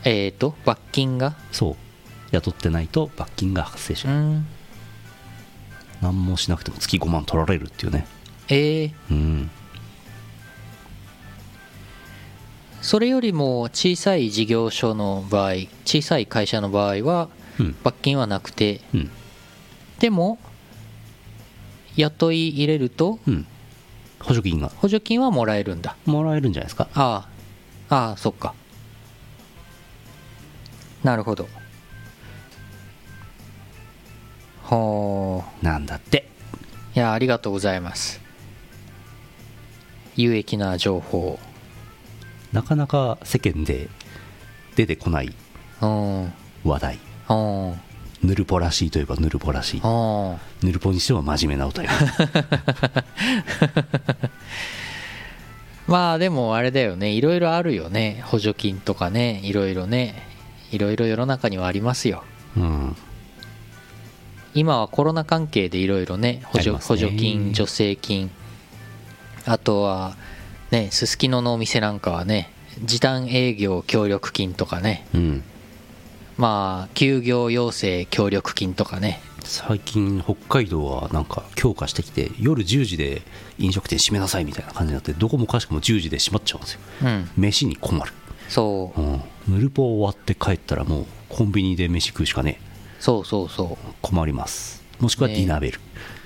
[0.06, 1.76] えっ、と罰金がそう。
[2.32, 4.18] 雇ってないと罰金が発生しうない。
[4.18, 4.46] ん。
[6.02, 8.08] 何もしなくても月5万取られるっていうね。
[8.50, 9.52] ええうん。
[12.82, 15.52] それよりも小さい事業所の場合
[15.86, 17.76] 小さい会社の場合はうん。
[17.84, 18.82] 罰金はなくて。
[18.94, 19.12] うん。
[20.00, 20.40] でも
[21.96, 23.48] 雇い入れるとうん。
[24.20, 24.70] 補助金が。
[24.70, 25.96] 補助金はもらえるんだ。
[26.06, 26.88] もらえるんじゃないですか？
[26.94, 27.28] あ
[27.90, 27.96] あ。
[27.96, 28.54] ああそっか。
[31.04, 31.48] なるほど。
[34.64, 35.66] ほう。
[35.66, 36.30] なんだって。
[36.96, 38.22] いやありがとうございます。
[40.16, 41.40] 有益な情報。
[42.54, 43.90] なかなか世間で
[44.76, 45.34] 出てこない
[45.82, 46.34] うん。
[46.64, 47.00] 話題。
[47.30, 47.80] うん
[48.24, 49.82] ヌルポらしいといえばヌルポらしい。
[49.82, 51.90] うんヌルポにしては真面目なお便り。
[55.88, 57.10] まあでもあれだよね。
[57.12, 58.24] いろいろあるよね。
[58.26, 59.42] 補助金とかね。
[59.44, 60.26] いろいろね。
[60.72, 62.24] いろいろ世の中にはありますよ。
[62.56, 62.96] うん。
[64.54, 66.42] 今はコロナ関係でいろいろね。
[66.46, 68.32] 補助補助金助成金。
[69.46, 70.16] あとは
[70.72, 72.54] ねすすきののお店なんかはね。
[72.86, 75.06] 時短営業協力金とかね。
[75.14, 75.44] うん
[76.38, 79.22] まあ休業要請協力金とかね。
[79.44, 83.24] 最近北海道はなんか強化してきて夜10時で
[83.60, 86.80] 飲食店閉めなさいみたいな感じになってどこもかしくも10時で閉まっちゃうんですよ。
[87.04, 87.30] うん。
[87.36, 88.12] 飯に困る、
[88.48, 89.02] そう。
[89.02, 92.74] うん、ヌルポ終わって帰ったらもうコンビニで飯食うしかねえ。
[93.00, 93.94] そうそうそう。
[94.02, 94.84] 困ります。
[95.00, 95.80] もしくはディナーベル、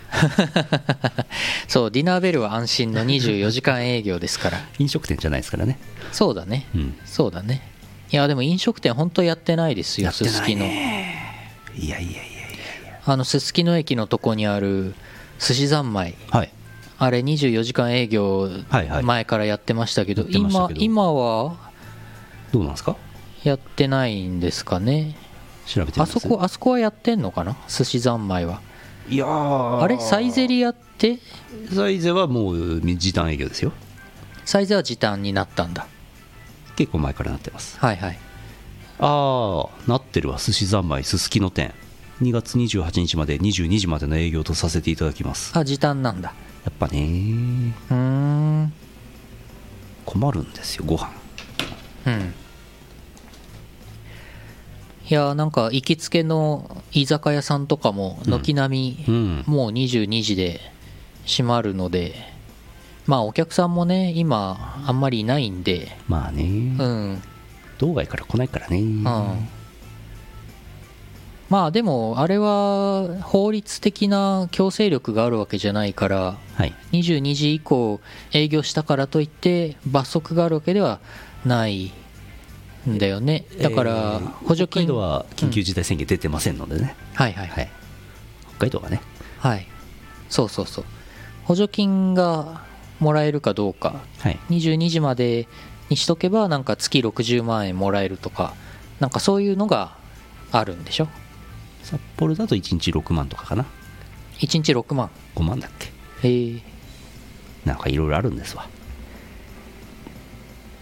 [1.68, 4.60] そうディナーベルは安心の24時間営業ですから。
[4.80, 5.80] 飲食店じゃないですからね。
[6.12, 6.68] そうだね。
[6.76, 6.96] うん。
[7.06, 7.62] そうだね
[8.12, 10.62] いやでも飲食店本当やってないですよすすきの。
[10.62, 12.28] ねいやいやいやい
[13.06, 14.94] あのすすきの駅のとこにある
[15.40, 16.12] 寿司三昧。
[16.32, 16.52] やはい。
[17.00, 19.04] あれ24時間営業はいはい。
[19.04, 20.80] 前からやってましたけど,、やってましたけど。
[20.82, 21.58] 今今は？
[22.52, 22.96] どうなんですか？
[23.44, 25.16] やってないんですかね。
[25.66, 27.56] 調べてあそこあそこはやってんのかな？
[27.68, 28.62] 寿司三昧は。
[29.10, 29.82] いやー。
[29.82, 30.00] あれ？
[30.00, 31.20] サイゼリやって？
[31.74, 33.74] サイゼはもう時短営業ですよ。
[34.46, 35.88] サイゼは時短になったんだ
[36.78, 37.78] 結構前からなってます。
[37.80, 38.20] はいはい。
[39.00, 40.38] ああなってるわ。
[40.38, 41.74] 寿司三昧すすきの店。
[42.22, 45.58] 2月28日まで22時までの営業とさせていただきます。
[45.58, 46.34] あ時短なんだ。
[46.64, 47.74] やっぱね。
[47.90, 48.74] うーん。
[50.06, 51.10] 困るんですよご飯。
[52.06, 52.34] うん。
[55.10, 59.44] いやなんか行きつけの居酒屋さんとかも軒並みうん。
[59.48, 60.60] もう22時で
[61.26, 62.37] 閉まるので
[63.08, 65.98] まあお客さんもね今あんまりいないんで。
[66.08, 67.22] まあね、うん。
[67.80, 69.04] 道外から来ないからね、うん。
[71.50, 76.74] まあでもあれは法律的な強制力があるわけじゃないからはい。
[76.92, 78.02] 22時以降
[78.34, 81.00] 営業したからといって罰則があるわけでは
[81.46, 81.94] ない
[82.90, 83.46] んだよね。
[83.62, 87.48] だからえー補助金北海道は緊急事態宣言出てませんのでね、はいはい。
[87.48, 87.70] はい。
[88.58, 89.02] 北海道はね。
[89.40, 89.66] はい。
[90.30, 90.86] そうそうそう。
[91.46, 92.67] 補助金が
[93.00, 94.02] もらえるかどうか。
[94.20, 94.40] はい。
[94.50, 95.48] 22時まで
[95.90, 98.54] にしとけばなんか月60万円もらえるとか
[99.00, 99.96] なんかそういうのが
[100.52, 101.08] あるんでしょ？
[101.84, 103.66] 札幌だと1日6万とかかな。
[104.40, 105.10] 1日6万。
[105.36, 106.28] 5万だっけ。
[106.28, 106.62] へえ。
[107.66, 108.68] なんかいろいろあるんですわ。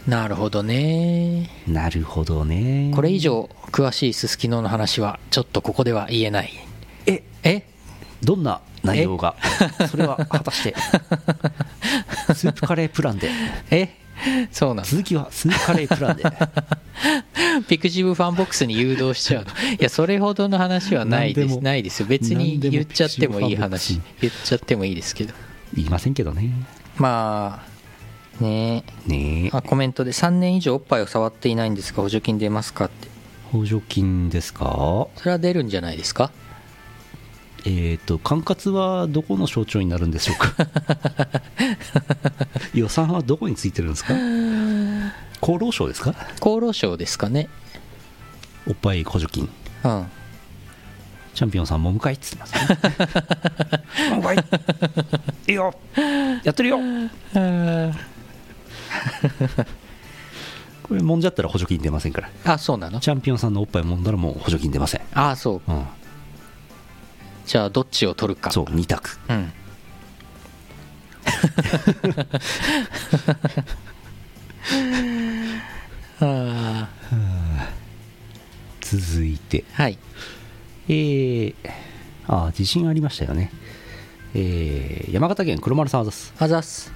[0.08, 1.49] なるほどね。
[1.67, 2.91] なるほどね。
[2.93, 6.51] これ以上詳しいすすきのの話はちょっとここでは言えない。
[7.06, 7.23] え？
[7.43, 7.63] え？
[8.23, 9.36] どんな内容が。
[9.89, 10.76] それは果たして。
[12.36, 13.30] スープカレープランで。
[13.71, 13.89] え？
[14.52, 16.24] そうなん続きはスープカレープランで。
[17.67, 19.52] ピクシブファンボックスに誘導しちゃうの。
[19.52, 21.60] いやそれほどの話はないです。
[21.60, 22.06] ないですよ。
[22.08, 23.98] 別に言っちゃってもいい話。
[23.98, 25.34] ク言っちゃってもいいですけど。
[25.76, 26.50] 言いませんけどね。
[26.98, 27.62] ま
[28.39, 28.84] あね。
[29.06, 29.45] ね。
[29.48, 33.08] えあコメントで3年以上おっぱいを触っていないんですが補助金出ますかって。
[33.52, 35.08] 補助金ですか？
[35.15, 36.32] それは出るんじゃないですか？
[37.67, 40.54] えっ、と管轄はどこの省庁になるんでしょうか？
[42.75, 44.13] 予算はどこについてるんですか？
[45.41, 46.12] 厚労省ですか？
[46.36, 47.49] 厚労省ですかね。
[48.67, 49.49] おっぱい補助金。
[49.84, 50.06] うん。
[51.34, 52.60] チャンピオンさんも向かいっつってます、ね、
[54.12, 54.38] も向かい
[55.47, 55.73] いいよ。
[56.43, 56.78] やってるよ。
[60.84, 62.30] これ揉んじゃったら補助金出ませんから。
[62.45, 62.99] あそうなの？
[63.01, 65.71] チャンピオンさんのおっぱい揉んだらもう補助金出ません、あそう。
[65.71, 65.86] うん、
[67.46, 68.52] じゃあどっちを取るか。
[68.52, 69.54] そう2択うん。
[76.22, 76.90] あ
[78.82, 79.60] 続いて。
[79.60, 79.98] ーはい。
[80.88, 81.54] えー、
[82.28, 83.52] あ地震ありましたよね。
[84.34, 86.34] えー山形県黒丸さんあざす。
[86.38, 86.92] あざっす。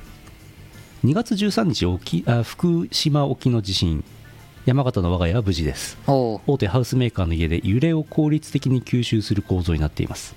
[1.06, 4.04] 2月13日沖あ福島沖の地震
[4.70, 5.98] 山形の我が家は無事です。
[6.46, 10.36] 大手ハウスメーカーの家で揺れを効率的に吸収する構造になっています。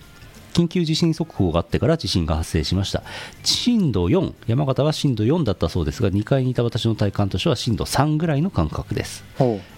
[0.54, 3.02] 緊急地震速報があってから地震が発生しました。
[3.44, 9.22] 震度4山形は震度4だったそうですが2階にいた私の体感としては震度3ぐらいの感覚です。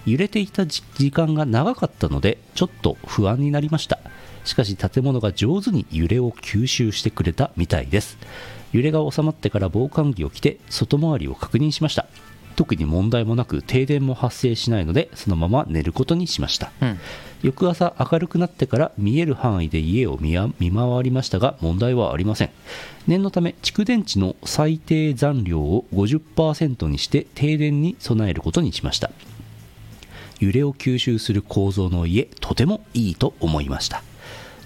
[0.05, 3.99] 揺れていた時時間が長かったのでちょっと不安になりました。
[4.45, 8.17] しかし建物が上手に揺れを吸収してくれたみたいです。
[8.71, 12.07] 揺れが収まってから防寒着を着て外回りを確認しました
[12.55, 16.71] 特に問題もなく停電も発生しないのでそのまま寝ることにしました。
[16.81, 16.99] うん。
[17.43, 22.49] 翌朝明るくなってから見える範囲で家を見回りましたが問題はありません。
[23.07, 29.11] 念のため蓄電池の最低残量を50%にして停電に備えることにしました。
[30.39, 34.03] 揺れを吸収する構造の家とてもいいと思いました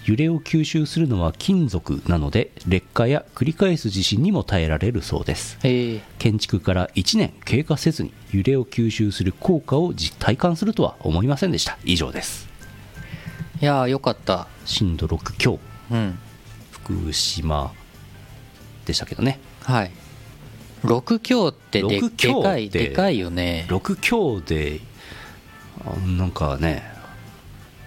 [0.04, 5.58] 揺れを吸収するのは金属なので劣化や繰り返す地震にも耐えられるそうです。
[6.18, 11.78] 建築から1年経過せずに揺れを吸収する効果を実体感するとは思いませんでした。
[11.84, 12.48] 以上です。
[13.60, 14.46] いやーよかった。
[14.64, 15.58] 震度6強
[15.90, 16.18] うん。
[16.70, 17.72] 福島
[18.86, 19.38] でしたけどね。
[19.62, 19.90] はい。
[20.82, 23.66] 6強ってで6強でかいでかいよね。
[23.68, 24.80] 6強で
[25.84, 26.82] あなんかね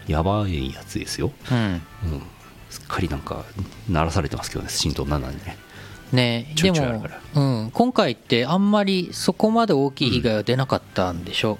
[0.07, 1.57] やばいやつですよ、うん。
[1.57, 1.81] うん、
[2.69, 3.45] すっかりなんか
[3.89, 5.57] 鳴らされてますけどね震度7にね。
[6.11, 7.03] ねでも
[7.35, 11.57] うん、今回ってあんまりそこまで大きい被害は出なかったんでしょ、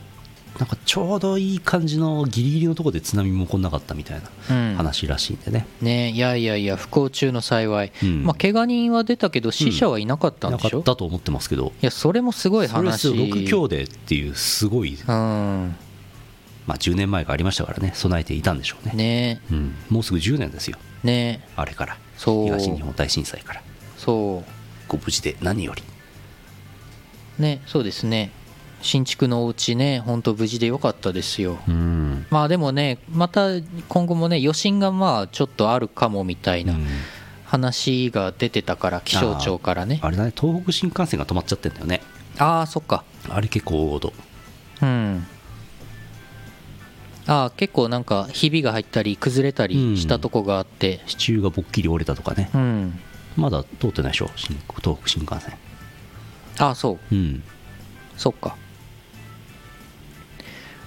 [0.60, 4.76] なんかちょうどいい感じのギリギリのところで津波も起こんなかったみたいなうん。
[4.76, 8.24] 話らしいんでね、ねいやいやいや不幸中の幸い、うん。
[8.24, 11.72] まあ怪我人は出たけど死者はいなかったんなでしょ、いかったと思ってますけど。
[11.82, 15.76] やそれもすごいそれ話6強でっていうすごい、うん
[16.66, 18.94] まあ、10年前がありましたからね備えていたんでしょうね。
[18.96, 19.42] ね。
[19.52, 20.78] うん、もうすぐ10年ですよ。
[21.04, 21.46] ね。
[21.56, 21.98] あれから。
[22.18, 23.62] 東日本大震災から。
[23.98, 24.44] そ
[24.88, 25.84] ご無事で何より。
[27.40, 28.32] うねそうですね。
[28.82, 31.58] 新築のお家ね本当無事でよかったですよ。
[31.68, 32.26] うん。
[32.30, 33.48] まあでもねまた
[33.90, 36.88] 今後もね余震がまあちょっとあるかもみたいなうん。
[37.46, 40.00] 話が出てたから気象庁からね。
[40.02, 42.02] あれだね東北新幹線が止まっちゃってんだよね。
[42.40, 43.04] ああそっか。
[43.30, 44.14] あれ結構大事。
[44.82, 45.28] うん
[47.26, 51.02] ああ結構なんかひびが入ったり崩れたりしたとこがあって。
[51.08, 52.50] 支柱がぼっきり折れたとかね。
[52.54, 53.00] うん、
[53.38, 54.30] まだ通ってないでしょ？
[54.36, 55.54] 新東北新幹線。
[56.60, 57.16] ああそう。
[57.16, 57.44] うん。
[58.18, 58.56] そっか。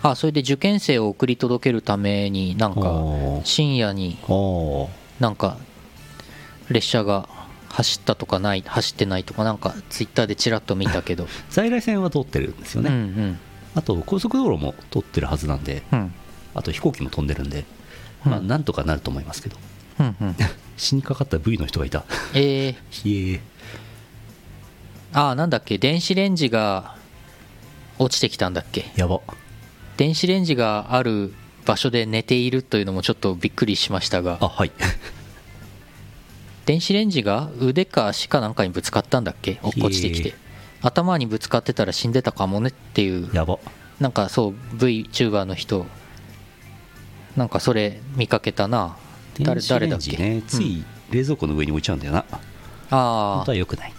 [0.02, 4.86] ああそれで受験生を送り届けるためになんかあ深夜にあ
[5.18, 5.56] なんか
[6.68, 7.28] 列車が
[7.70, 12.94] 走ったとかない走ってないとかなんかツイッターでちらっと見たけど、 在来線は通ってるんですようんうね、
[13.30, 13.38] ん。
[13.74, 15.82] あと高速道路も通ってるはずなんで。
[15.90, 16.14] うん
[16.56, 17.64] あと飛行機も飛んでるんで、
[18.24, 18.32] うん。
[18.32, 19.56] まあなんとかなると思いますけど。
[20.00, 20.36] うんうん。
[20.76, 22.04] 死にかかった V の人がいた。
[22.34, 22.74] え
[23.06, 23.40] え
[25.12, 25.78] ああなんだっけ？
[25.78, 26.96] 電子レンジが
[27.98, 28.90] 落ちてきたんだっけ？
[28.96, 29.20] やば。
[29.96, 31.32] 電子レンジがある
[31.64, 34.38] 場所で寝ているというのもちょっとびっくりしましたが。
[34.40, 34.72] あはい。
[36.66, 39.58] 電子レンジが腕か足かなんかにぶつかったんだっけ？
[39.62, 40.34] 落ちてきて。
[40.82, 43.30] 頭にぶつかってたら死んでたかもねっていう。
[43.32, 43.58] やば。
[44.00, 45.86] なんかそう VTuber の人
[47.36, 48.96] なんかそれ見かけたな。
[49.38, 52.36] 誰電子レンジ誰だっけ、ねつい冷蔵庫の上に置いちゃうんだよな、あ
[52.90, 53.92] 本あ当は良くない。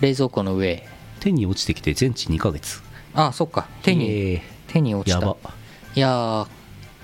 [0.00, 0.82] 冷蔵庫の上。
[1.20, 2.82] 手に落ちてきて全治2ヶ月。
[3.14, 3.66] ああそっか。
[3.82, 5.20] 手に手に落ちた。
[5.20, 5.36] やば。
[5.94, 6.46] いやー。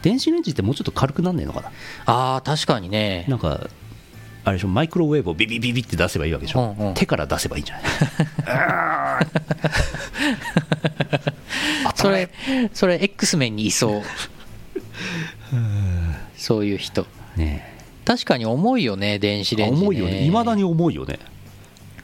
[0.02, 1.70] 電子レンジってもうちょっと軽くなんねえのかな？
[2.06, 3.26] ああ確かにね。
[3.28, 3.68] なんか
[4.44, 4.68] あれでしょ？
[4.68, 6.94] マイクロウェーブをビビビビって出せばいいわけでしょ、うんうん。
[6.94, 9.26] 手から出せばいいんじゃない？
[11.96, 12.30] それ
[12.72, 14.02] それ X メンにいそう
[16.36, 17.06] そういう人。
[17.36, 20.24] ね確かに重いよね電子えレンジ、ね、重いよね。
[20.24, 21.18] いまだに重いよね。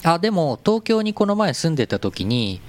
[0.04, 2.60] あでも東京にこの前住んでた時に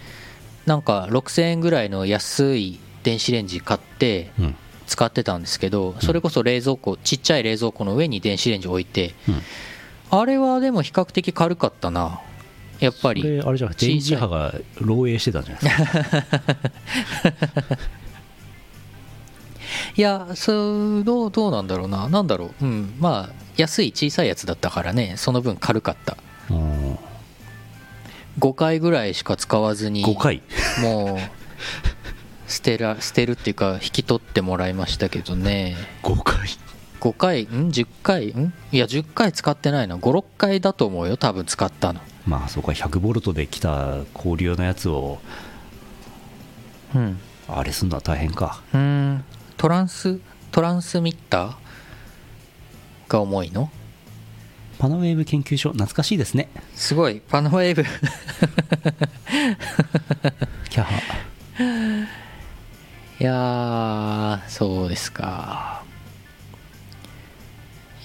[0.65, 4.55] なんか6000円ぐらいの安い電子レンジ買ってうん。
[4.87, 9.41] 使ってたんですけどそれこそ冷蔵庫ちっちゃい冷蔵庫の上に電子レンジ置いてうん。
[10.09, 12.21] あれはでも比較的軽かったな。
[12.79, 17.77] やっぱこりれあれじゃ電磁波が漏洩してたんじゃないですか
[19.95, 22.09] いやそうどうどうなんだろうな。
[22.09, 22.65] なんだろう。
[22.65, 22.93] うん。
[22.99, 25.15] まあ安い小さいやつだったからね。
[25.17, 26.17] その分軽かった。
[26.49, 26.97] うん。
[28.39, 30.41] 5回ぐらいしか使わずに5回？
[30.81, 35.75] もう捨てら 捨てるっていうか引き取ってもらいましたけどね。
[36.03, 36.47] 5回
[36.99, 37.43] ？5回？
[37.43, 38.27] ん？10回？
[38.27, 38.53] ん？
[38.71, 39.97] いや10回使ってないな。
[39.97, 41.17] 56回だと思うよ。
[41.17, 42.01] 多分使ったの。
[42.27, 45.19] まあそこは100ボルトで来た氷用のやつを
[46.93, 47.19] うん。
[47.49, 48.61] あれすんのは大変か。
[48.73, 49.23] うーん
[49.57, 50.19] トランス
[50.51, 51.55] トランスミッター？
[53.09, 53.69] が重いの？
[54.79, 56.49] パナウェーブ研究所懐かしいですね。
[56.75, 57.19] すごい。
[57.27, 57.83] パナウェーブ。
[60.69, 61.01] キャハ。
[63.19, 65.83] いやーそうですか。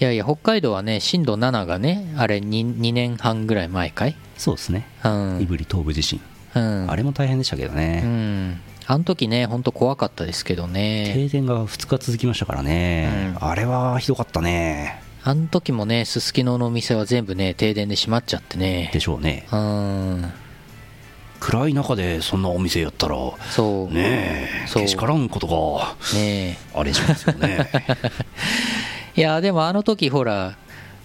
[0.00, 4.16] いやいや北海道はね震度7がねあれ 2, 2年半ぐらい前かい？
[4.38, 4.88] そうですね。
[5.04, 5.38] うん。
[5.38, 6.18] 胆振東部地震。
[6.54, 6.90] うん。
[6.90, 11.12] あれも大変でしたけどうねんあの時ね本当怖かったですけどね。
[11.14, 13.34] 停電が2日続きましたからね。
[13.40, 13.48] うん。
[13.48, 15.02] あれはひどかったね。
[15.24, 18.90] あの時もねすすきののお店は全部ね停電で閉まっちゃってね。
[18.92, 19.46] でしょうね。
[19.52, 20.32] うん。
[21.38, 23.16] 暗い中でそんなお店やったら
[23.50, 23.94] そう。
[23.94, 27.68] ねえけしからんことがねあれしますよね。
[29.14, 30.56] いやでもあの時ほら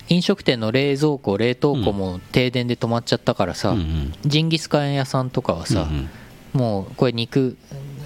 [0.10, 4.14] 飲食店の冷蔵庫冷凍庫も停電で止まっちゃったからさ、うんうん。
[4.26, 6.10] ジンギスカン屋さんとかはさ、うんうん
[6.54, 7.58] もうこれ肉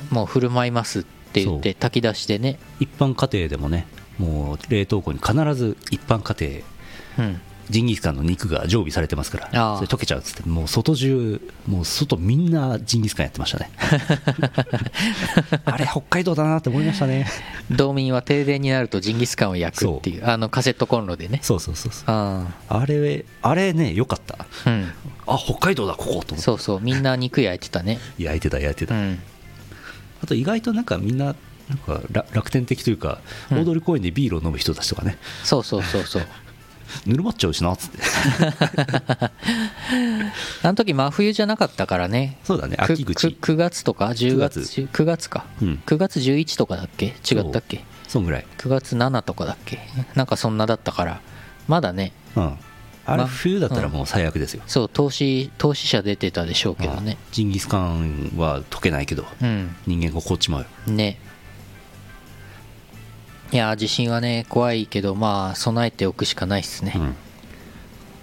[0.09, 2.59] もう振る舞いますって言って炊き出しでね。
[2.79, 3.87] 一般家庭でもね
[4.17, 6.63] もう冷凍庫に必ず一般家
[7.17, 7.27] 庭。
[7.29, 7.41] うん
[7.71, 10.47] ジンギスカンの肉が常備されてますからそれ溶けちゃうっつって。
[10.47, 13.71] もう外中もう外みんなジンギスカンやってましたね。
[15.65, 17.27] あれ北海道だなって思いましたね。
[17.71, 21.39] 道民は停電になるとジンギスカンを焼くっていうあのカセットコンロでね。
[21.41, 22.03] そうそうそうそう。
[22.07, 22.85] ああ。
[22.85, 24.39] れあれねよかった。
[24.39, 24.91] あうん。
[25.27, 26.37] あ北海道だここと思って。
[26.37, 27.99] そうそうみんな肉焼いてたね。
[28.17, 29.19] 焼いてた焼いてた、うん。
[30.23, 31.35] あと意外となんかみんな
[31.69, 33.61] なんか楽楽天的というか、うん。
[33.61, 35.17] 大通公園でビールを飲む人たちとかね。
[35.43, 36.27] そうそうそうそう
[37.05, 37.99] ぬるまっちゃうしなっつって。
[40.63, 42.37] あの時真冬じゃなかったからね。
[42.43, 43.31] そうだねく秋口。
[43.33, 45.81] く9月とか10月9 9月か、うん。
[45.85, 47.07] 9月11とかだっけ？
[47.29, 47.83] 違ったっけ？
[48.07, 48.45] そんぐらい。
[48.57, 49.79] 9月7とかだっけ？
[50.15, 51.21] なんかそんなだったから。
[51.67, 52.11] まだね。
[52.35, 52.57] うん。
[53.03, 57.17] あれま冬だったらもう最悪ですよ、そう投資投資者出てたでしょうけどね。
[57.19, 59.25] あジンギスカンは溶けないけど。
[59.41, 59.75] うん。
[59.87, 61.17] 人間が凍っちまうよね
[63.51, 66.93] いやー地震はね怖いけどまあ備えておくしかないっすね。
[66.95, 67.15] うん。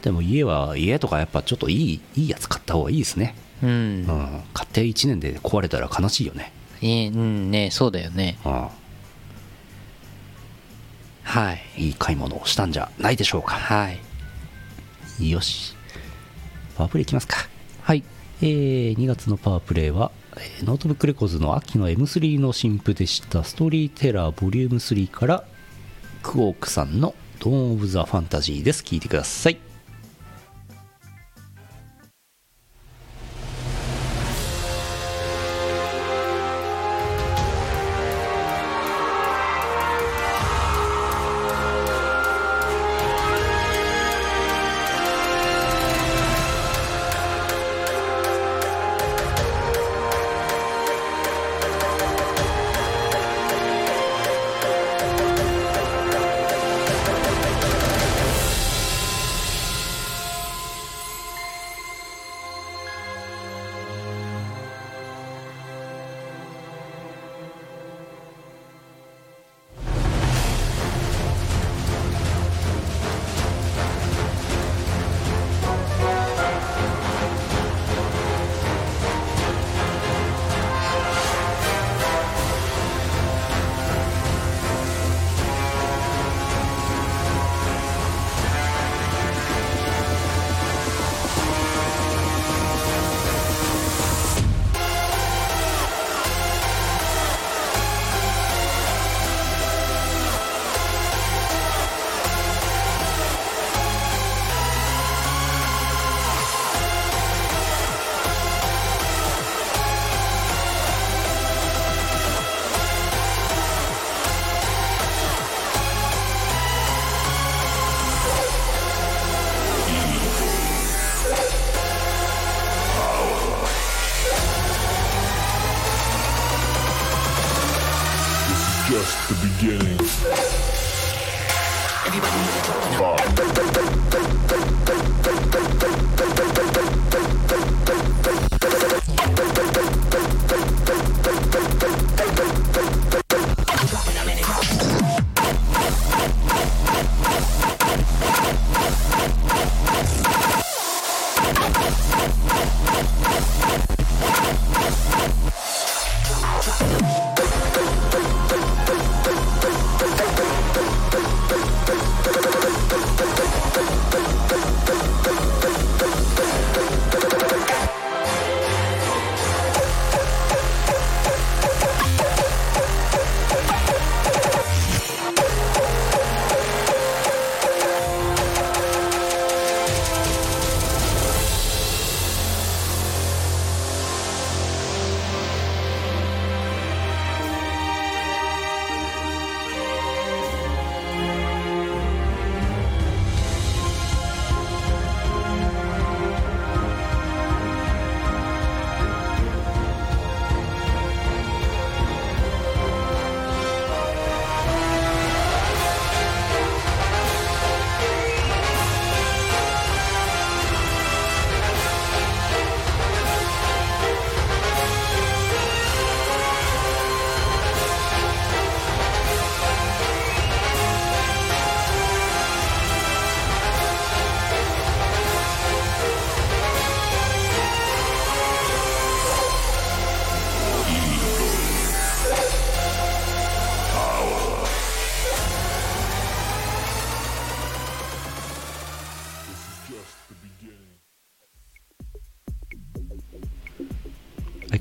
[0.02, 4.06] でも家は家とかやっぱちょっといいいいやつ買った方がいいですね、うん、うん、
[4.54, 8.38] 買って1年で壊れたら悲しいよね、いいうんねそうだよね。
[8.44, 8.68] うん、
[11.24, 11.60] はい。
[11.76, 13.56] いい買い物をしたんじゃないでしょうか。
[13.56, 13.90] は
[15.20, 15.30] い。
[15.30, 15.74] よし。
[16.76, 17.36] パワープレイいきますか。
[17.82, 18.02] はい。
[18.40, 20.27] えー2月のパワープレイは、えー
[20.62, 23.44] ノートブックレコーズの秋の M3 の新譜でした。
[23.44, 25.44] ストーリーテラーボリューム3から
[26.22, 28.82] クオークさんのドーン・オブ・ザ・ファンタジーです。
[28.82, 29.67] 聞いてください。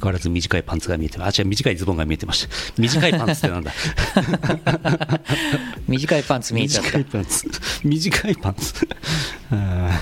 [0.07, 2.81] わらず短いパンツが見えてあ違う短いズボンが見えてました。
[2.81, 3.71] 短いパンツってなんだ？
[5.87, 6.97] 短いパンツ見えちゃった。
[6.97, 7.47] 短いパンツ。
[7.83, 8.87] 短いパンツ。
[9.51, 9.99] え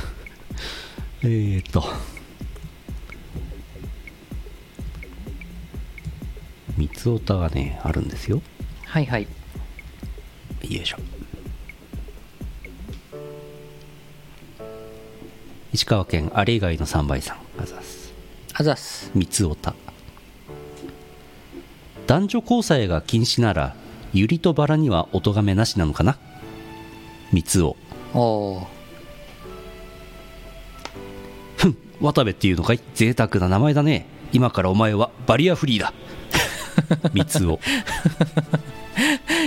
[1.25, 1.83] ーっと。
[6.77, 8.41] 三つおたがねあるんですよ。
[8.85, 9.23] はいはい。
[9.23, 9.27] よ
[10.81, 10.97] いしょ。
[15.73, 17.37] 石川県あれ以外の3倍さん。
[17.61, 18.13] あざっす。
[18.53, 19.11] あざっす。
[19.13, 19.75] 三つおた
[22.07, 23.75] 男女交際が禁止なら
[24.13, 26.17] ユリとバラにはお咎めなしなのかな？
[27.31, 27.75] 三つお
[31.57, 32.79] ふん渡部っていうのかい？
[32.93, 34.05] 贅沢な名前だね。
[34.31, 35.93] 今からお前はバリアフリーだ。
[37.13, 37.59] 三つお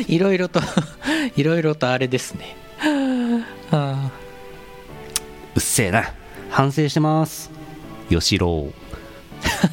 [0.09, 0.61] いろいろと
[1.37, 2.57] いろいろとあれですね。
[3.71, 4.11] は
[5.55, 6.13] うっせえな。
[6.51, 7.51] 反省してます。
[8.09, 8.75] よしろう。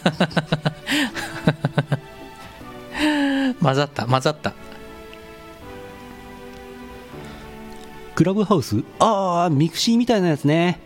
[0.03, 0.74] あ
[3.66, 4.53] 混ざった混ざった。
[8.13, 8.84] クラブハウス？
[8.99, 10.80] ああミクシーみたいなやつね。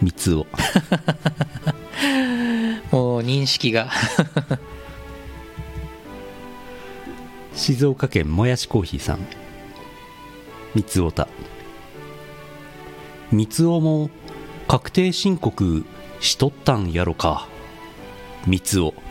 [0.00, 0.46] 三つお
[2.94, 3.90] もう認識が。
[7.52, 9.26] 静岡県もやしコーヒーさん。
[10.76, 11.26] 三つおた。
[13.32, 14.08] 三つおも
[14.68, 15.84] 確定申告
[16.20, 17.48] しとったんやろか。
[18.46, 18.94] 三つお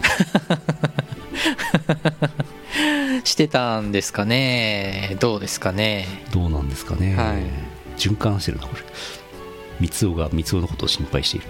[3.23, 5.17] してたんですかね。
[5.19, 6.07] どうですかね。
[6.31, 7.43] どうなんですかね、はい。
[7.97, 8.81] 循環してるなこれ。
[9.79, 11.47] 三つおが三つおのことを心配している。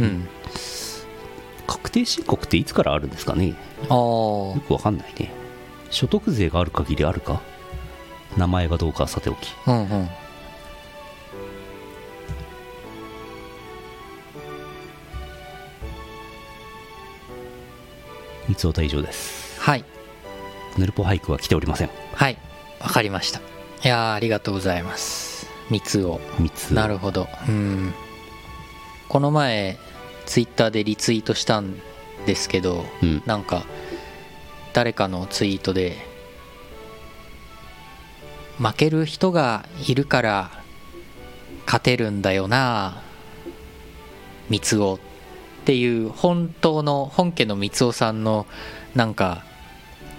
[0.00, 0.28] うん。
[1.66, 3.54] 確定申告っていつからあるんですかね。
[3.88, 5.30] あよくわかんないね。
[5.90, 7.42] 所得税がある限りあるか。
[8.36, 9.54] 名前がどうかはさておき。
[9.66, 10.08] あうんうん
[18.50, 19.60] 三つおた以上です。
[19.60, 19.84] はい。
[20.76, 21.90] ヌルポ俳句は来ておりません。
[22.14, 22.36] はい。
[22.80, 23.38] わかりました。
[23.38, 23.42] い
[23.84, 25.46] やーありがとうございます。
[25.70, 27.28] 三つを三つなるほど。
[27.48, 27.94] うん。
[29.08, 29.78] この前
[30.26, 31.76] ツイッターでリツイートしたん
[32.26, 33.22] ですけどうん。
[33.24, 33.62] なんか
[34.72, 35.96] 誰かのツイートで
[38.58, 40.50] 負ける人がいるから
[41.66, 43.00] 勝てるんだよな
[44.48, 44.98] 三つお
[45.70, 48.44] っていう本当の本家の三つおさんの
[48.96, 49.44] なんか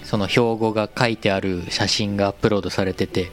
[0.06, 3.32] その標語が書いてある写真がアップロードされてて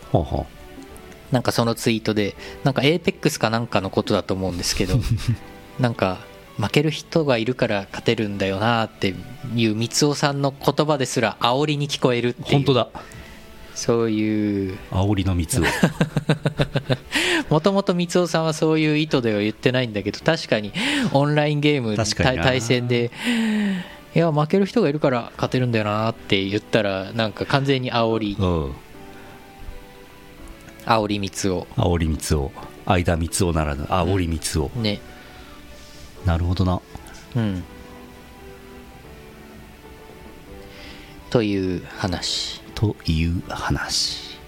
[1.30, 4.96] なんかそのツイートでなんか APEX かなんかのことだと思うんですけど
[5.78, 6.18] なんか
[6.56, 9.14] 負ける人がいるから勝てるんだよなって
[9.54, 12.48] いう三尾さんの言葉ですら煽りに聞こえるっていう。
[12.50, 12.88] 本当だ
[13.78, 14.78] そういう。
[14.90, 15.64] 煽りの三つを。
[17.48, 20.72] もともと三尾さんはそういう意図では言ってないんだけど確かに
[21.12, 23.10] オンラインゲーム対対戦で
[24.14, 28.36] いや負ける人がいるから勝てるんだよなって言ったらなんか完全に煽り。
[28.38, 28.72] うん。
[30.84, 32.50] 煽り三尾煽り三つを。
[32.84, 35.00] 間三つをならぬ煽り三つを、ね。
[36.26, 36.80] なるほどな。
[37.36, 37.62] うん。
[41.30, 44.38] という話という話。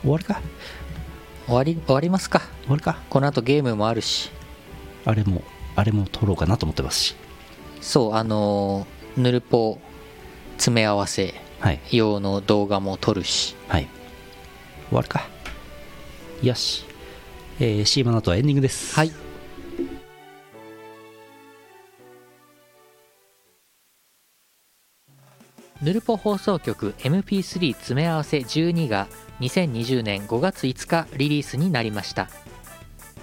[0.00, 0.40] 終わりか？
[1.44, 2.40] 終わり終わりますか？
[2.62, 3.02] 終わりか？
[3.10, 4.30] この後ゲームもあるし。
[5.04, 5.42] あれも
[5.74, 7.16] あれも撮ろうかなと思ってますし。
[7.82, 9.78] そうあのーヌルポ
[10.52, 11.80] 詰め合わせはい。
[11.92, 13.56] 用の動画も撮るし。
[13.68, 13.88] はい。
[14.88, 15.28] 終わるか？
[16.42, 16.86] よし。
[17.60, 18.94] えー、CM の後はエンディングです。
[18.94, 19.12] はい
[25.82, 29.08] ヌルポ放送局 MP3 詰め合わせ12が
[29.40, 32.28] 2020年5月5日リリースになりました。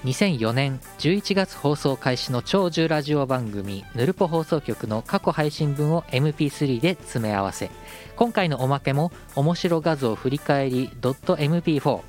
[0.04, 7.72] 2004年11月放送開始の長寿ラジオ番組ヌルポ放送局の過去配信分を MP3 で詰め合わせ。
[8.16, 12.02] 今回のおまけも面白画像振り返り .mp4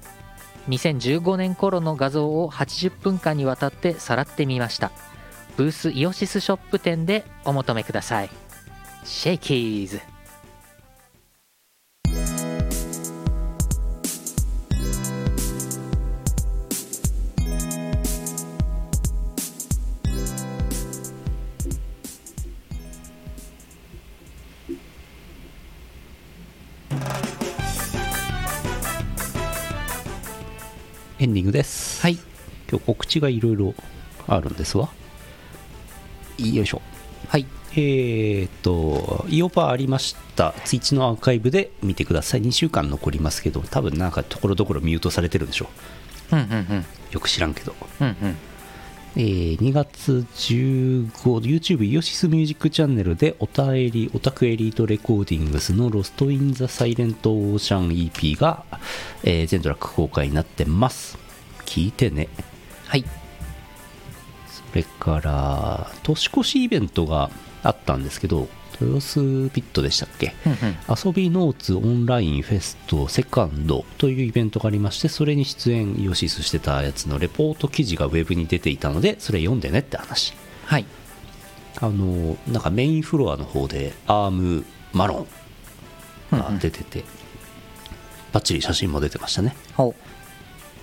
[0.68, 4.90] 2015年頃の画像を80分間にわたってさらってみました。
[5.57, 8.30] ブースイオシスショップ店でお求めください。
[9.05, 10.14] シェイキーズ。
[31.25, 32.03] エンディングです。
[32.03, 32.18] はい。
[32.70, 33.75] 今日告知がいろいろ
[34.27, 34.91] あるんですわ。
[36.39, 36.83] よいしょ。
[37.29, 37.47] はい。
[37.72, 40.53] えーっと、イオパありました。
[40.66, 42.43] ツイッチのアーカイブで見てください。
[42.43, 45.70] 2週間残りますけど、多分なんかところどころミュートされてるんでしょ
[46.31, 46.85] うんうんうん。
[47.11, 47.75] よく知らんけど。
[48.03, 48.37] うんうん
[49.17, 51.09] えー2月15
[51.45, 58.65] YouTube イオシスミュージックチャンネルでおたえりオタクエリートレコーディングスのロストインザサイレントオーシャン EP が、
[59.23, 61.17] えー全トラック公開になってます。
[61.65, 62.29] 聞いてね。
[62.87, 63.05] はい。
[64.49, 67.31] それから年越しイベントが
[67.62, 68.49] あったんですけど
[68.81, 70.35] 豊洲ピットでしたっけ？
[70.47, 70.59] うんうん。
[70.89, 80.35] 遊びノーツオンラインフェストセカンドというイベントがありましてそれに出演イオシスしてたやつのレポート記事がウェブに出ていたのでそれ読んでねって話。
[80.64, 80.87] はい。
[81.81, 85.27] あのなんかメインフロアの方でアームマロ
[86.33, 87.05] ンが出てて、
[88.33, 89.57] バッチリ写真も出てましたね。
[89.77, 89.95] ほ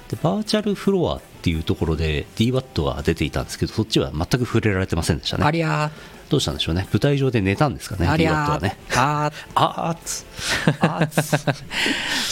[0.10, 5.44] でバーチャルフロアっていうところで DWAT が出ていたんですけどそっちは全く触れられてませんでしたね。
[5.44, 5.89] うありゃ
[6.32, 6.88] どうしたんでしょうね。
[6.94, 8.52] 舞台上で寝たんですかねーありゃー。
[8.52, 8.78] はね。
[8.96, 9.34] あー。
[9.54, 10.26] あつ。
[10.80, 11.38] あつ。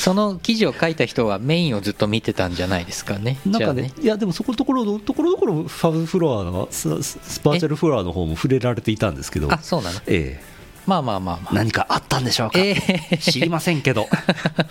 [0.02, 3.40] その記事を書いた人はメインをずっと見てたんじゃないですかね。
[3.46, 3.92] なんかじゃね。
[4.02, 9.52] いやでもそこのところのところどころファブフロアのバーチャルフロアの方も触れられていたんですけど。
[9.52, 10.00] ああそうなの？
[10.08, 10.42] え
[10.88, 11.54] まあまあまあまえあ。
[11.56, 13.18] 何かあったんでしょうか、えー。
[13.18, 14.08] 知りませんけど。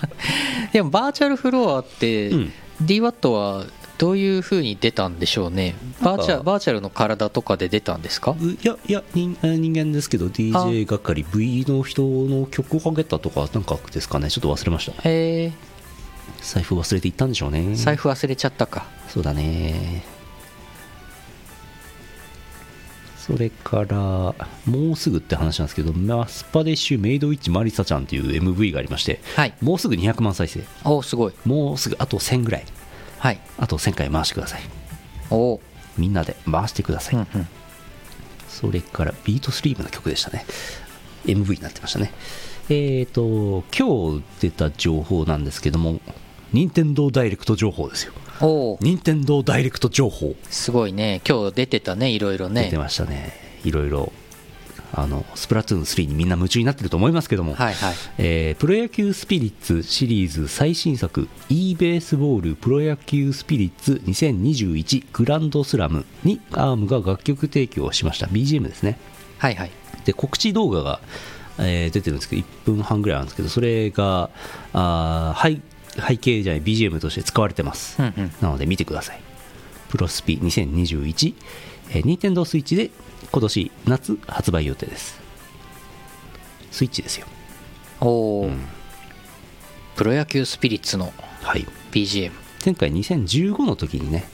[0.73, 2.53] でもバーチャルフロアって、うん。
[2.83, 3.67] DWAT は
[3.99, 5.75] どういう風に出たんでしょうね。
[6.01, 8.37] バーチャバーチャルの体とかで出たんですか？
[8.41, 14.31] ういやいや人人間ですけど DJ 係 V の人の曲をかけたとかなんかですかね。
[14.31, 14.93] ちょっと忘れました。
[15.09, 15.53] へえ
[16.41, 17.75] 財布忘れていったんでしょうね。
[17.75, 18.87] 財布忘れちゃったか。
[19.09, 20.05] そうだね。
[23.17, 23.97] それから
[24.65, 29.53] もうすぐって話なんですけどマスパデッシュメイドウィッチマリサちゃんっていう MV がありましてはい。
[29.61, 30.63] もうすぐ200万再生。
[30.85, 31.35] おおすごい。
[31.45, 32.65] もうすぐあと1000ぐらい
[33.19, 33.41] はい。
[33.59, 34.63] あと1000回回してください。
[35.31, 35.61] おお。
[35.97, 37.49] みんなで回してください、うんうん。
[38.49, 40.47] それからビートスリームの曲でしたね。
[41.27, 42.13] MV になってましたね。
[42.71, 46.01] えーと今日出た情報なんですけども
[46.53, 48.13] 任天堂ダイレクト情報ですよ。
[48.41, 48.79] おお。
[48.81, 50.35] 任天堂ダイレクト情報。
[50.49, 51.21] すごいね。
[51.29, 52.65] 今日出てたねいろいろね。
[52.65, 53.33] 出てましたね。
[53.65, 54.13] いろいろ
[54.93, 57.95] あのスプラトゥーン3にみんな夢中になってると思いますけども、はいはい。
[58.19, 68.27] えープロ野球スピリッツシリーズ最新作 e ベースボールプロ野球スピリッツ2021グランドスラムにアームが楽曲提供しました。
[68.27, 68.99] BGM ですね。
[69.39, 69.71] はいはい。
[70.05, 71.01] で告知動画が、
[71.59, 74.31] えー出てるんですけど1分半ぐらいあるんですけどそれが
[74.73, 75.61] あー背
[76.01, 78.33] 背景じゃない BGM として使われてます、うんうん。
[78.41, 79.21] なので見てください。
[79.89, 81.35] プロスピ2021、
[81.91, 82.91] えー、任天堂スイッチで
[83.31, 85.21] 今年夏発売予定です。
[86.71, 87.27] スイッチですよ。
[88.01, 88.65] おお、うん。
[89.97, 91.13] プロ野球スピリッツの
[91.43, 91.67] はい。
[91.93, 92.33] BGM
[92.65, 94.25] 前回2015の時にね、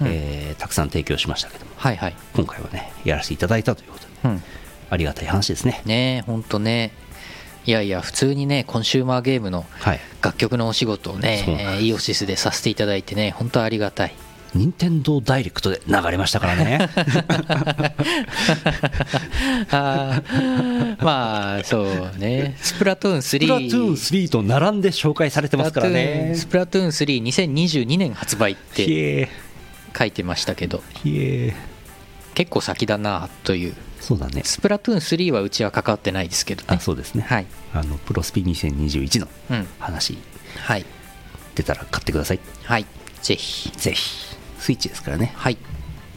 [0.00, 0.06] うん。
[0.08, 2.16] えーたくさん提供しましたけどもはいはい。
[2.34, 4.42] 今回はねやらせていただいたということでうん。
[4.90, 5.82] ありがたい話ですね。
[5.84, 6.92] ねえほんとね。
[7.66, 10.00] いやいや普通にねコンシューマーゲームのはい。
[10.22, 11.76] 楽曲のお仕事をねそうなんです。
[11.76, 14.14] えーイオシスでさせていただいてね本当ありがたい
[14.54, 16.88] 任天堂ダイレクトで流れましたからね。
[19.70, 22.56] あーまあそうね。
[22.60, 26.34] スプラトゥーン3スプラトゥーン3と並んで紹介されてますからね。
[26.36, 28.92] スプラトゥーンスプラトゥーン32022年発売っひて
[29.22, 29.28] え。
[29.96, 30.82] 書いてましたけど。
[32.34, 33.74] 結構先だなという。
[34.00, 34.42] そうだね。
[34.44, 36.66] スプラトゥーン3はうちは関わってないですけどね。
[36.70, 37.24] あそうですね。
[37.28, 37.46] はい。
[37.72, 39.66] あのプロスピ2021のうん。
[39.78, 40.18] 話。
[40.58, 40.84] はい。
[41.54, 42.40] 出たら買ってください。
[42.64, 42.86] はい。
[43.22, 43.70] ぜひ。
[43.76, 44.33] ぜひ
[44.64, 45.34] スイッチですからね。
[45.36, 45.58] はい。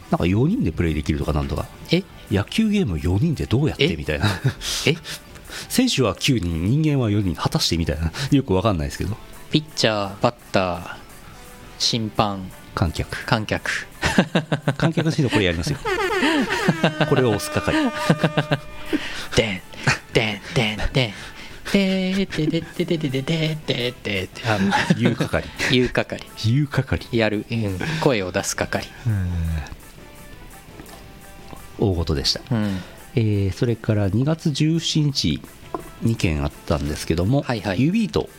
[0.09, 1.65] なんか4人でプレイできるとかなんとか。
[1.91, 2.03] え？
[2.31, 3.91] 野球ゲーム4人でどうやって？
[3.91, 3.95] え？
[3.97, 4.25] みたいな。
[4.85, 4.95] え？
[5.67, 8.09] 選手は9人人間は4人果たしてみたいな。
[8.31, 9.17] よくわかんないですけど。
[9.51, 10.95] ピッチャーバッター
[11.77, 13.25] 審判観客。
[13.25, 13.85] 観客。
[14.77, 15.79] 観客の人これやりますよ。
[17.09, 17.75] これを押す係。
[19.35, 19.61] でん
[20.13, 21.13] でんでんでん
[21.71, 24.29] でーてでてでででででで。
[24.45, 25.43] あの言う係。
[25.71, 26.23] 言う係。
[26.45, 27.17] 言う係。
[27.17, 28.87] やる、うん、声を出す係。
[31.79, 32.79] 大事でした、うん。
[33.15, 35.41] えーそれから2月17日
[36.03, 37.81] 2件あったんですけども、はいはい。
[37.81, 38.29] ユビート。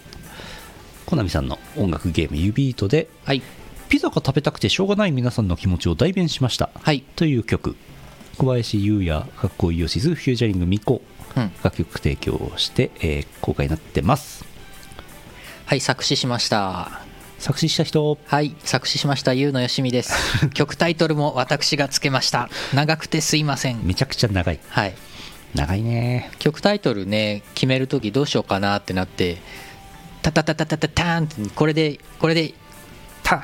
[1.07, 3.43] コナミさんの音楽ゲームユビートではい。
[3.89, 6.71] ピザが食べたくてしょうがない皆さんの気持ちを代弁しました。
[6.83, 7.03] はい。
[7.17, 7.77] という曲。
[8.37, 11.18] 小林優也かっこイオシスフュージャリングミコうん
[11.63, 14.45] 楽曲提供をして、えー公開になってます。
[15.67, 17.03] はい作詞しました。
[17.39, 18.19] 作詞した人？
[18.27, 20.49] はい作詞しましたゆうのよしみです。
[20.55, 22.49] 曲タイトルも私がつけました。
[22.75, 23.81] 長くてすいません。
[23.85, 24.59] めちゃくちゃ長い。
[24.69, 24.95] はい。
[25.55, 26.31] 長いね。
[26.39, 29.39] 曲タイトルね決める時どうしようかなってなって
[30.23, 32.55] タタタタタタターンってこれでこれで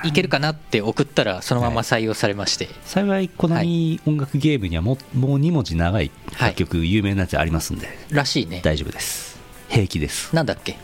[0.05, 6.11] いけるかなって送ったらそのまま採用されまして、幸いコナミ音楽ゲームにはもうもう2文字長い
[6.41, 7.89] 楽曲、有名なやつありますんで。
[8.11, 8.61] らしいね。
[8.63, 9.39] 大丈夫です。
[9.69, 10.35] 平気です。
[10.35, 10.77] なんだっけ？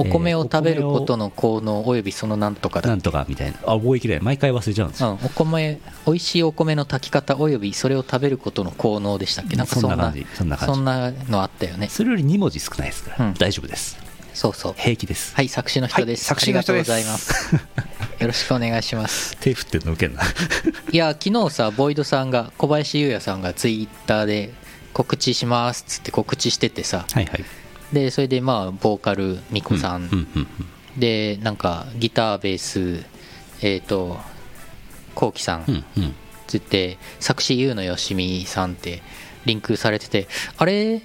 [0.00, 3.58] お米を食べることのの効能およびそのなんとかだなんとかみたいな。
[3.66, 4.24] あ覚えきれない。
[4.24, 9.56] 毎回忘れちゃうんですよ、うん、お米美味しいお米の炊き方およびそれを食べることの効能でしたっけ？
[9.56, 10.74] なんかそんなそんな感じそんな感じ。
[10.74, 11.88] そんなのあったよね。
[11.88, 13.34] それより2文字少ないですから、うん。
[13.34, 13.98] 大丈夫です
[14.38, 14.74] そうそう。
[14.76, 16.92] 平気です、はい作詞の人です、はい作詞の人です。
[16.92, 18.22] ありがとうございます。
[18.22, 19.36] よろしくお願いします。
[19.38, 20.22] 手振ってんの受けんな。
[20.92, 24.54] いや昨日さボイドさんが小林優也さんがツイッターで
[24.92, 27.04] 告知しますっつって告知しててさ。
[27.10, 27.44] はいはい。
[27.92, 30.46] でそれでまあボーカルミコさん、うんうんうん
[30.96, 33.04] でなんかギターベース
[33.60, 34.20] えっ、と
[35.16, 36.14] こうきさん、うんうん。
[36.46, 39.02] つって作詞優のよしみさんって
[39.46, 41.02] リンクされててあれ？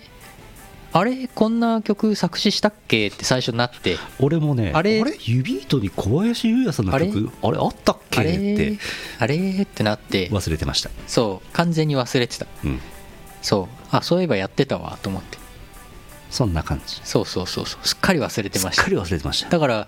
[0.96, 1.28] あれ？
[1.28, 3.08] こんな曲作詞したっけ？
[3.08, 3.98] って最初になって。
[4.20, 5.04] 俺もねあれ？
[5.22, 7.58] 指糸に小林優也さんの曲あれ？
[7.58, 8.22] あったっけ？
[8.22, 8.78] って。
[9.18, 9.36] あれ？
[9.64, 10.30] ってなって。
[10.30, 11.48] 忘れてました、そう。
[11.54, 12.46] 完全に忘れてた。
[12.64, 12.80] うん、
[13.42, 13.68] そう。
[13.90, 15.38] あそういえばやってたわと思って
[16.34, 17.00] そんな感じ。
[17.04, 17.88] そうそうそうそう。
[17.88, 19.50] すっかり忘れてましすったかり忘れてました。
[19.52, 19.88] だから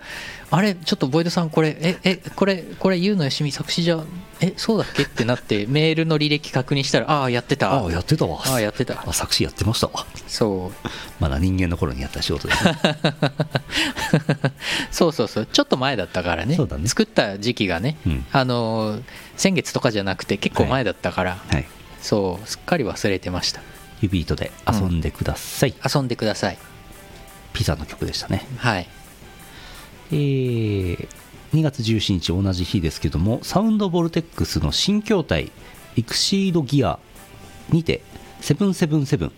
[0.52, 3.98] あれちょっとボイドさんこれええこれこれ優のよしみ作詞じゃ
[4.40, 5.02] えそうだっけ？
[5.02, 7.72] ってなって メールの履歴確認したらああやってた。
[7.72, 8.40] ああやってたわ。
[8.46, 9.02] ああやってた。
[9.04, 10.06] あ作詞やってましたわ。
[10.28, 10.88] そう。
[11.18, 12.78] まだ人間の頃にやった仕事です、ね、
[14.92, 15.46] そうそうそう。
[15.46, 16.54] ちょっと前だったからね。
[16.54, 16.86] そうだね。
[16.86, 18.26] 作った時期がね、うん。
[18.32, 19.02] あのー
[19.36, 21.66] 先月とかじゃなくて結構前だったから、はい。
[22.00, 23.60] そうすっかり忘れてました
[24.00, 26.58] 指糸で遊んでください、遊んでください。
[27.52, 28.46] ピザの曲でしたね。
[28.58, 28.88] はい。
[30.10, 31.08] えー
[31.52, 35.52] 2月17日同じ日ですけどもサウンドボルテックスの新筐体
[35.94, 36.98] イクシードギア
[37.70, 38.02] にて
[38.42, 39.30] 777、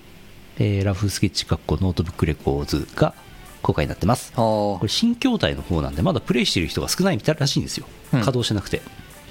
[0.59, 3.15] えーラフスケッチ括弧ノートブックレコーズが
[3.63, 4.33] 公開になってます。
[4.37, 8.21] おこれ新筐体の方なんでまだプレイしてる人が少ないみたいらしいんですよ、うん。
[8.21, 8.83] 稼働してなくて。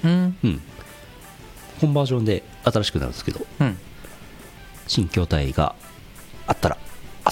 [0.04, 0.36] うん。
[0.44, 0.60] うん。
[1.80, 3.44] 本バージョンで新しくなるんですけど。
[3.60, 3.78] うん
[4.88, 5.74] 新筐体が
[6.46, 6.78] あったら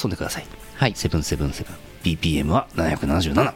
[0.00, 0.46] 遊んでください。
[0.76, 0.92] はい。
[0.92, 3.54] 777BPM は777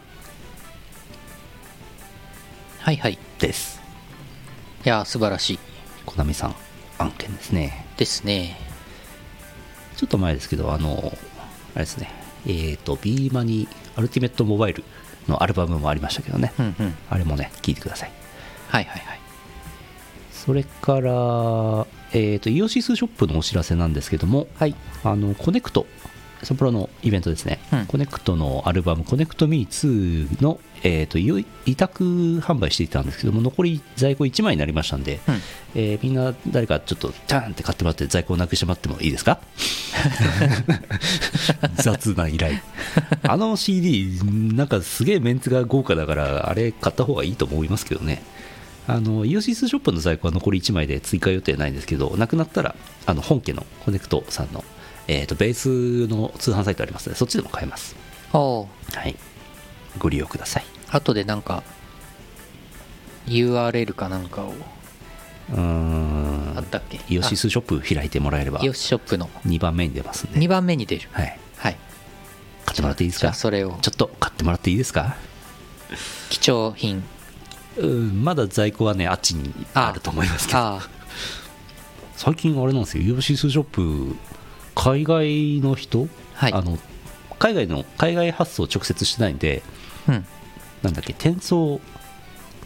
[2.80, 3.12] はいはい。
[3.12, 3.80] いです。
[4.84, 5.58] やー素晴らしい。
[6.06, 6.54] コナミさん
[6.98, 7.86] 案件ですね。
[7.96, 8.56] ですね。
[9.96, 11.12] ちょっと前ですけどあの
[11.74, 12.10] あれですね。
[12.46, 14.82] えっ、ー、と B マニアルティメットモバイル
[15.28, 16.94] のアルバムもありましたけどね、うんうん。
[17.10, 18.12] あれもね聴いてください。
[18.68, 19.20] はいはいはい。
[20.32, 24.74] それから、えー、とイオシスショップのお知らせなんですけども、はい。
[25.04, 25.86] あのコネクト
[26.42, 27.86] ソプロのイベントですね、うん。
[27.86, 32.02] コネクトのアルバム「コネクトミー2の、えー、とい委託
[32.40, 35.34] 販売していたんですけども残り在庫1枚になりましたんで、うん。
[35.74, 39.38] えーみんな誰かちょっとチャーンって買ってもらって在庫をなくしてもらってもいいですか？
[41.76, 42.54] 雑な依頼。
[43.22, 44.18] あの CD
[44.54, 48.22] なんかすげえメンツが豪華だからあれ買った方がいいと思いますけどね
[48.94, 52.74] あのイオシスショップの在庫は残り1枚で追加予定ないんですけどなくなったら
[53.06, 54.64] あの本家のコネクトさんの、
[55.08, 57.94] えー、とベースの通販サイトありますのでそっちでも買えます。
[58.32, 58.66] は
[59.08, 59.16] い。
[59.98, 60.64] ご利用ください。
[60.90, 61.62] 後でなんか
[63.26, 64.54] URL かなんかを
[65.52, 66.54] うーん。
[66.56, 67.00] あったっけ？
[67.08, 69.28] イオシスショップ開いてもらえればイオシショップの。
[69.46, 71.08] 2番目に出ますんで、2番目に出る。
[71.12, 71.76] はい、はい。
[72.66, 73.28] 買ってもらっていいですか？
[73.30, 73.78] あそれを。
[73.82, 75.16] ちょっと買ってもらっていいですか？
[76.28, 77.02] 貴重品
[77.78, 80.58] うんまだ在庫はねあっちにあると思いますけど。
[80.58, 80.88] あ
[82.16, 84.14] 最近あれなんですよイオシスショップ
[84.74, 86.52] 海外の人、はい。
[86.52, 86.78] あの
[87.38, 89.62] 海外の海外発送直接してないんで
[90.06, 90.26] あうん。
[90.82, 91.80] なんだっけ転送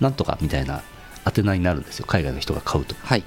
[0.01, 0.83] なんとかみたいな
[1.25, 2.07] 宛名になるんですよ。
[2.07, 2.95] 海外の人が買うと。
[3.03, 3.25] はい。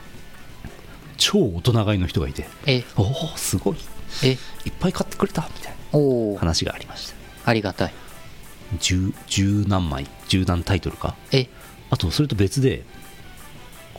[1.18, 2.48] 超大人買いの人がいて。
[2.66, 2.84] え。
[2.96, 3.78] おおすごい。
[4.24, 4.32] え。
[4.32, 4.38] いっ
[4.80, 7.16] ぱい買ってくれたみたいな話がありました。
[7.50, 7.94] ありがたい。
[8.80, 11.16] 十十何枚十何タイトルか。
[11.32, 11.48] え
[11.90, 12.84] あとそれと別で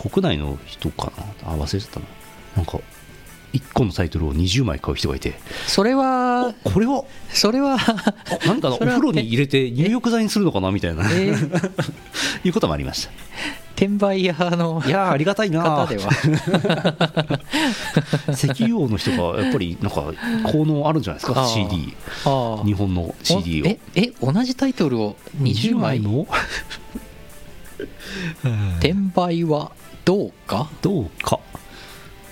[0.00, 1.12] 国内の人か
[1.42, 1.52] な？
[1.52, 2.06] あ忘れちゃったな。
[2.56, 2.78] なんか
[3.52, 5.34] 1個のタイトルを20枚買う人がいて。
[5.66, 7.04] それはこれは？
[7.30, 10.70] それはあなんかなお風呂に入れて入浴剤にするのかな？
[10.70, 11.02] みたいな。
[11.10, 11.32] え？
[11.32, 11.70] ー
[12.46, 13.12] いうこともありました。
[13.74, 16.10] 転売屋のいやーありがたいな方では。
[18.34, 20.12] 石油王の人がやっぱりなんか
[20.50, 21.94] 効能あるんじゃないですか？CD
[22.66, 23.66] 日本の CD を。
[23.66, 23.78] え？
[23.94, 24.12] え？
[24.20, 26.26] 同じタイトルを20枚の？
[28.80, 29.72] 転売は
[30.04, 30.68] どうか？
[30.82, 31.40] どうか？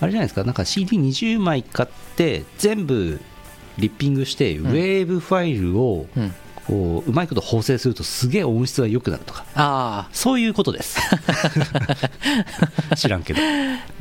[0.01, 0.44] あれじゃないですか？
[0.44, 3.20] なんか CD20 枚買って全部
[3.78, 6.34] リッピングして、ウェーブファイルをうん
[6.66, 9.44] こううまいこと縫製するとすげえ音質が良くなるとか。
[9.54, 10.98] ああそういうことです。
[12.96, 13.40] 知らんけど。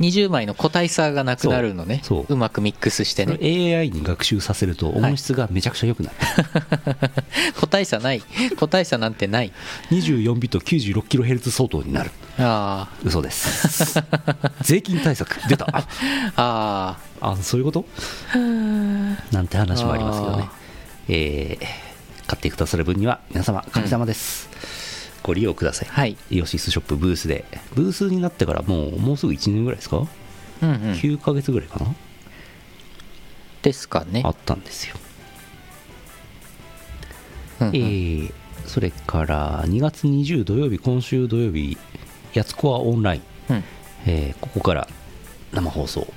[0.00, 2.00] 20枚の個体差がなくなるのね。
[2.02, 3.38] そうまくミックスしてね。
[3.40, 6.16] AI に学習させると音質がめちゃくちゃ良くなる、
[7.60, 8.22] 個体差ない。
[8.58, 9.52] 個体差なんてない。
[9.90, 12.10] 24ビット 96kHz 相当になる。
[12.38, 14.02] あ嘘です。
[14.62, 15.36] 税金対策。
[15.48, 15.66] 出た。
[15.72, 15.86] あ
[16.36, 17.84] ああそういうこと？
[19.32, 20.48] なんて話もありますけどね。
[21.08, 21.85] えー
[22.26, 24.48] 買ってくださる分には皆様神様です、
[25.22, 26.16] ご利用ください、はい。
[26.30, 27.44] イオシスショップブースで。
[27.74, 30.00] ブースになってからもうもうすぐ1年ぐらいですか、う
[30.66, 30.76] んうん。
[30.92, 31.94] 9ヶ月ぐらいかな？
[33.62, 34.22] ですかね。
[34.24, 34.96] あったんですよ、
[37.60, 37.76] うんうん。
[37.76, 38.32] えー
[38.66, 41.78] それから2月20土曜日今週土曜日
[42.34, 43.64] やつこはオンライン、うん。
[44.06, 44.88] えーここから
[45.52, 46.12] 生放送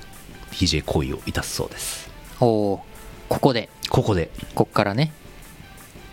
[0.52, 2.10] DJ 行為をいたすそうです。
[2.40, 2.80] おー。
[3.30, 3.70] ここで。
[3.90, 4.32] ここで。
[4.56, 5.14] こっからね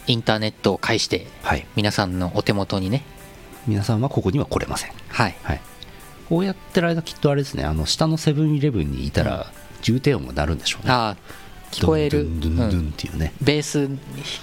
[0.07, 1.67] インターネットを介してはい。
[1.77, 3.03] 皆さんのお手元にね。
[3.67, 4.93] 皆さんはここには来れません。
[5.09, 5.37] はい。
[5.43, 5.61] はい。
[6.29, 9.53] こうやってる間きっとあれですねあの下のセブンイレブンにいたら
[9.83, 10.93] 重低音が鳴るんでしょうね。
[10.93, 11.17] ああ
[11.71, 12.25] 聞こえる。
[12.25, 13.89] ドゥンドゥンドゥンうんっていうね、ベース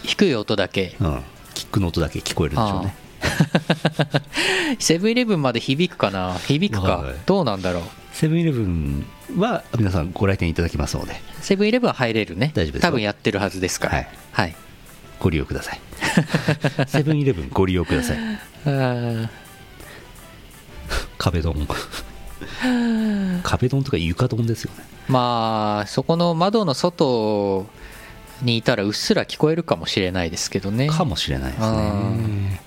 [0.04, 0.96] 低い音だけ。
[1.00, 1.22] うん、
[1.54, 2.96] キックの音だけ聞こえるんでしょうね。
[4.80, 6.36] セブンイレブンまで響くかな？
[6.36, 6.98] 響くか？
[6.98, 7.16] はい。
[7.26, 7.84] どうなんだろう？
[8.12, 9.06] セブンイレブン
[9.38, 11.16] は皆さんご来店いただきますので。
[11.42, 12.52] セブンイレブンは入れるね。
[12.54, 12.90] 大丈夫ですよ。
[12.90, 13.96] 多分やってるはずですから。
[13.96, 14.08] はい。
[14.32, 14.56] はい
[15.24, 15.80] ご利用ください。
[16.88, 18.18] セブンイレブンご利用ください。
[21.18, 21.66] 壁ドン。
[23.42, 24.84] 壁ドンとか床ドンですよね。
[25.08, 27.66] まあそこの窓の外
[28.42, 30.90] にいたらうっすら聞こえるかもしれないですけどね。
[30.90, 32.62] かもしれないですね。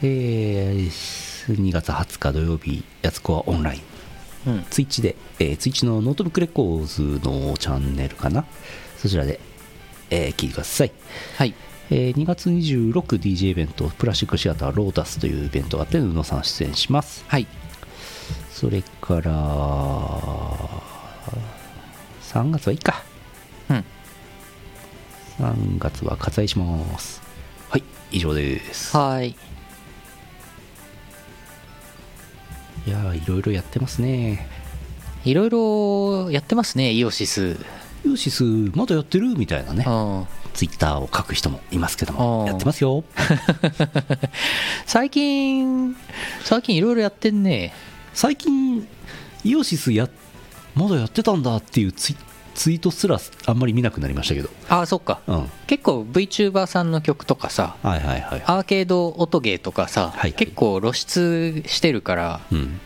[0.00, 3.78] えー、2月20日土曜日やつこはオンライ
[4.46, 4.50] ン。
[4.50, 4.64] うん。
[4.70, 8.46] ツイッチで、えーツイッチのノートブックレコーズのチャンネルかな。
[8.96, 9.38] そちらで、
[10.10, 10.92] えー聞いてください、
[11.36, 11.54] はい。
[11.90, 17.24] えー2月 26DJ イベントプラスチックシアターロータスというイベントがあって宇野さん出演します。
[17.28, 17.46] はい。
[18.50, 19.30] それから
[22.22, 23.02] 3月はいいか。
[23.70, 23.84] うん。
[25.38, 27.22] 3月は割愛します。
[27.70, 27.84] はい。
[28.10, 28.96] 以上です。
[28.96, 29.30] はい。
[32.86, 34.46] いやーいろいろやってますね。
[35.24, 37.58] いろいろやってますねイオシス
[38.04, 39.28] ユーシスまだやってる？
[39.36, 39.84] みたいなね。
[39.86, 42.40] うんツイッターを書く人もいますけども。
[42.40, 43.04] うんやってますよ。
[44.86, 45.94] 最近
[46.42, 47.72] 最近いろいろやってんね。
[48.14, 48.86] 最近
[49.44, 50.08] イオシスや
[50.74, 52.16] まだやってたんだっていうツイ
[52.54, 54.48] ツイートすらあんまり見なくなりましたけど。
[54.68, 55.20] ああそっか。
[55.28, 55.38] うん。
[55.40, 58.22] はい結構 VTuber さんの曲とかさはいはい。
[58.46, 60.32] アーケード音ゲーとかさ、はいはい。
[60.32, 62.80] 結構露出してるからうん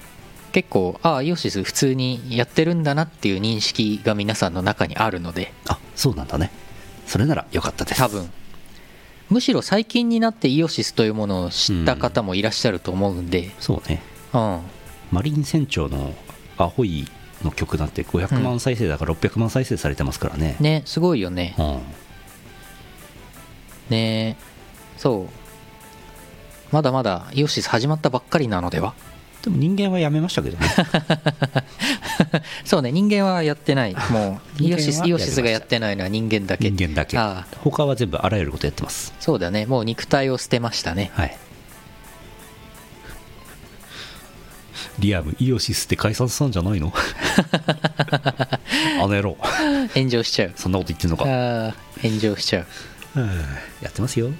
[0.52, 6.50] 結構ああイオシス普通にやってるんだなっていう認識が皆さんの中にあるのであそうなんだね。
[7.06, 7.98] それならよかったです。
[7.98, 8.30] 多分。
[9.28, 14.02] むしろ最近になってイオシスというものを知った方もいらっしゃると思うんで、そうね。
[14.34, 14.60] うん、
[15.10, 16.14] マリン船長の
[16.58, 17.08] アホイ
[17.42, 21.54] の曲なんて500万再生だから600万再生されてますからね、ねすごいよね。
[21.58, 21.80] うん、
[23.90, 24.36] ね
[24.98, 25.42] そう。
[26.72, 28.94] まだまだイオシス始まったばっかりなのでは？
[29.42, 30.66] でも人間はやめましたけどね。
[32.64, 33.96] そうね人間はやってない。
[34.10, 36.70] もうイオシスイオシスがやってないのは人間だけ。
[36.70, 37.18] 人間だけ。
[37.18, 37.56] ああ。
[37.62, 39.12] 他は全部あらゆることやってます。
[39.18, 39.66] そうだね。
[39.66, 41.10] もう肉体を捨てましたね。
[41.14, 41.36] はい。
[44.98, 46.92] リアムイオシスって解散したんじゃないの？
[46.94, 48.58] あ
[49.00, 49.36] の野郎。
[49.94, 50.52] 炎上しちゃう。
[50.54, 51.24] そんなこと言ってんのか。
[52.02, 52.66] 炎上しちゃう。
[53.16, 53.26] う ん
[53.82, 54.30] やってますよ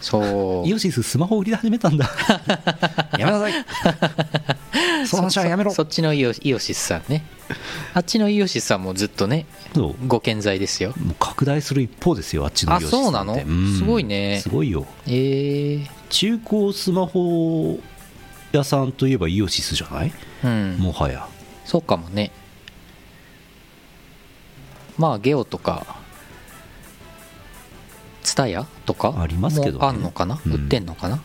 [0.00, 0.68] そう。
[0.68, 2.08] イオシススマホ売り始めたんだ。
[3.18, 3.52] やめなさい。
[5.06, 5.70] その話はやめろ。
[5.70, 7.24] そそっちのイオイオシスさんね。
[7.94, 10.06] あっちのイオシスさんもずっとねそう？
[10.06, 10.92] ご健在ですよ。
[10.96, 13.36] もう拡大する一方ですよあっちのあイオシスそうなのん。
[13.36, 13.76] てん。
[13.78, 14.40] すごいね。
[14.42, 14.86] すごいよ。
[15.06, 17.78] えー、中古スマホ
[18.52, 20.12] 屋さんといえばイオシスじゃない？
[20.44, 20.76] うん。
[20.78, 21.26] もはや。
[21.64, 22.30] そうかもね。
[24.98, 25.86] まあゲオとか
[28.30, 29.78] ツタヤとかありますけどね。
[29.78, 30.52] もあんのかな、うん。
[30.52, 31.20] 売ってんのかな？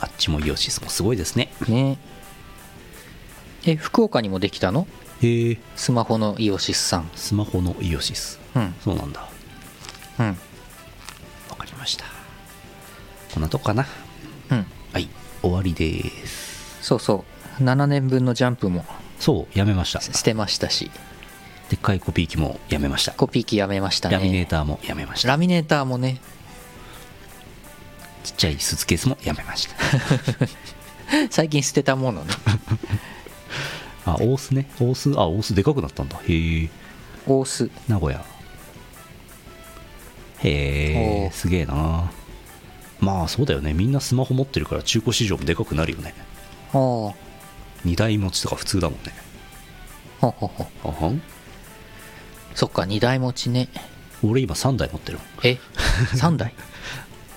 [0.00, 1.52] あっちもイオシスもすごいですね。
[1.66, 1.98] ね。
[3.64, 4.86] え福岡にもできたの？
[5.20, 5.58] へえ。
[5.74, 7.10] スマホのイオシスさん。
[7.16, 8.38] スマホのイオシス。
[8.54, 8.72] うん。
[8.84, 9.28] そうなんだ。
[10.20, 10.26] うん。
[11.50, 12.04] わかりました。
[13.34, 13.84] こんなとこかな。
[14.52, 14.66] うん。
[14.92, 15.08] はい。
[15.42, 16.78] 終わりです。
[16.82, 17.24] そうそ
[17.58, 17.64] う。
[17.64, 18.84] 7年分のジャンプも。
[19.18, 20.00] そうやめました。
[20.00, 20.92] 捨てましたし
[21.70, 23.12] でっかいコピー機もやめました。
[23.12, 24.16] コピー機やめましたね。
[24.16, 25.28] ラミネーターもやめました。
[25.28, 26.20] ラミネーターもね。
[28.24, 29.76] ちっちゃいスーツケースもやめました。
[31.30, 32.32] 最近捨てたものね。
[34.06, 34.68] あ大須ね。
[34.80, 36.16] 大須あ大須でかくなったんだ。
[36.26, 36.68] へえ。
[37.26, 38.24] 大須名古屋。
[40.40, 42.10] へえすげえな。
[43.00, 43.74] まあそうだよね。
[43.74, 46.14] みんなスマホ持ってるから中古市場もでかくなるよね。
[46.18, 46.22] あ
[46.70, 47.14] あほ
[47.84, 49.12] 2台持ちとか普通だもんね。
[50.20, 51.22] ほほほあはん？
[52.58, 53.68] そっか2台持ちね。
[54.20, 55.20] 俺今3台持ってる。
[55.44, 55.58] え？
[56.18, 56.48] 3台？
[56.48, 56.52] い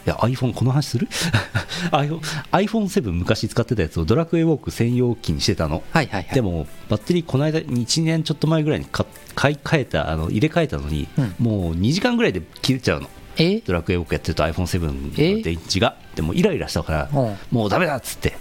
[0.10, 1.08] や iPhone この話する？
[1.94, 2.20] iPhone
[2.52, 5.84] iPhone7 昔使ってたやつをドラクエウォーク専用機にしてたの。
[5.92, 6.34] はいはいはい。
[6.34, 9.06] でもバッテリーこの間1年ちょっと前ぐらいに買
[9.36, 11.36] 買い替えたあの入れ替えたのに、うん。
[11.38, 13.10] もう2時間ぐらいで切れちゃうの。
[13.38, 13.60] え？
[13.60, 15.98] ドラクエウォークやってると iPhone7 の電池が。
[16.16, 17.38] でもイライラしたからうん。
[17.52, 18.34] もうダメだっつって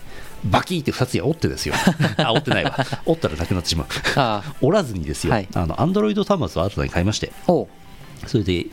[0.44, 1.74] バキーって2つや折ってですよ。
[2.18, 2.76] あ折ってないわ。
[3.04, 3.86] 折ったらなくなってしまう。
[4.66, 5.48] 折らずにですよ、はい。
[5.54, 7.32] あの Android 端末を新たに買いまして。
[7.46, 7.68] そ
[8.38, 8.66] れで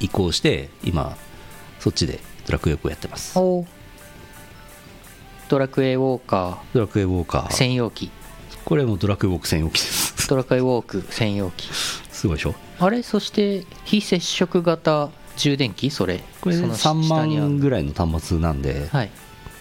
[0.00, 1.16] 移行して今
[1.80, 3.34] そっちでドラクエウォーやってます。
[5.48, 7.46] ドラクエウォーカドラクエウォーカー。
[7.48, 8.10] ー専用機。
[8.64, 10.28] これもドラクエウォーク専用機です。
[10.28, 11.68] ドラクエウォーク専用機。
[12.12, 12.54] すごいでしょ？
[12.80, 13.02] あれ？
[13.02, 15.90] そして非接触型充電器？
[15.90, 16.22] それ。
[16.42, 17.46] これその3下にある。
[17.48, 18.88] 万ぐらいの端末なんで。
[18.92, 19.10] はい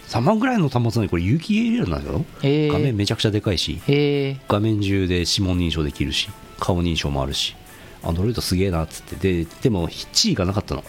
[0.08, 2.26] 3万ぐらいの端末なのにこれ有機 AL なんだよ。
[2.42, 6.30] えー、画面めちゃくちゃでかいしへえ画面中で指紋認証できるし
[6.60, 7.56] 顔認証もあるし
[8.04, 9.16] アンドロイドすげえなっつって。
[9.44, 10.84] ででも地位がなかったの。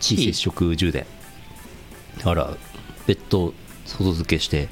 [0.00, 1.06] 非接触充電
[2.18, 2.56] だから
[3.06, 3.54] 別途
[3.86, 4.68] 外付けして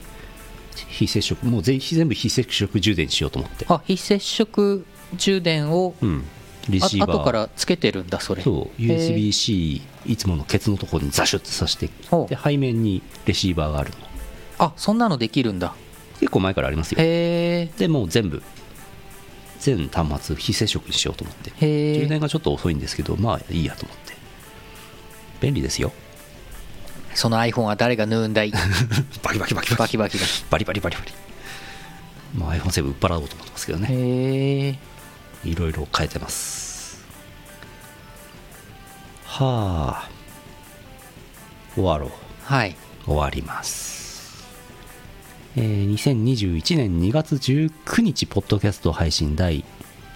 [0.89, 3.67] 非接触もう全全部非接触充電にしようと思って。
[3.69, 4.85] あ非接触
[5.17, 6.25] 充電をうん
[6.71, 8.43] レあシーバー後からつけてるんだそれ。
[8.43, 8.81] そう。
[8.83, 11.89] USB-C いつものケツのところにザシュッと挿して
[12.29, 13.97] で背面にレシーバーがあるの。
[14.59, 15.75] あそんなのできるんだ。
[16.21, 16.99] 結構前からありますよ。
[17.01, 18.43] へえでもう全部
[19.59, 21.51] 全端末非接触にしようと思って。
[21.61, 24.15] 充電がちょっと遅いんですけどまあいいやと思って。
[25.41, 25.93] 便利ですよ。
[27.15, 28.53] その iPhone は誰が縫うんだい？
[29.23, 29.77] バキバキバキバキ。
[29.77, 30.25] バキバキだ。
[30.51, 31.13] バリバリバリバリ。
[32.35, 33.89] まあ iPhone7 売っ払おうと思ってますけどね。
[33.91, 34.79] へえ
[35.45, 36.60] いろいろ変えてます
[39.31, 40.09] はあ。
[41.75, 42.11] 終わろう。
[42.43, 42.75] はい。
[43.07, 44.45] 終わります、
[45.57, 49.65] えー2021年2月19日ポッドキャスト配信第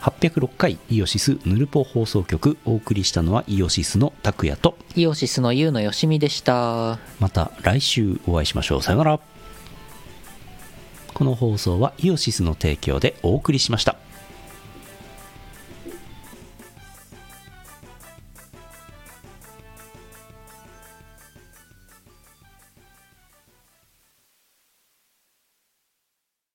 [0.03, 6.99] 806回イオシスヌルポ放送局お送りしたのはイオシスの拓也とイオシスのユウのよしみでした。
[7.21, 8.83] また来週お会いしましょう。
[8.83, 9.21] さよなら。
[11.15, 13.97] この放送はイオシスの提供でお送りしました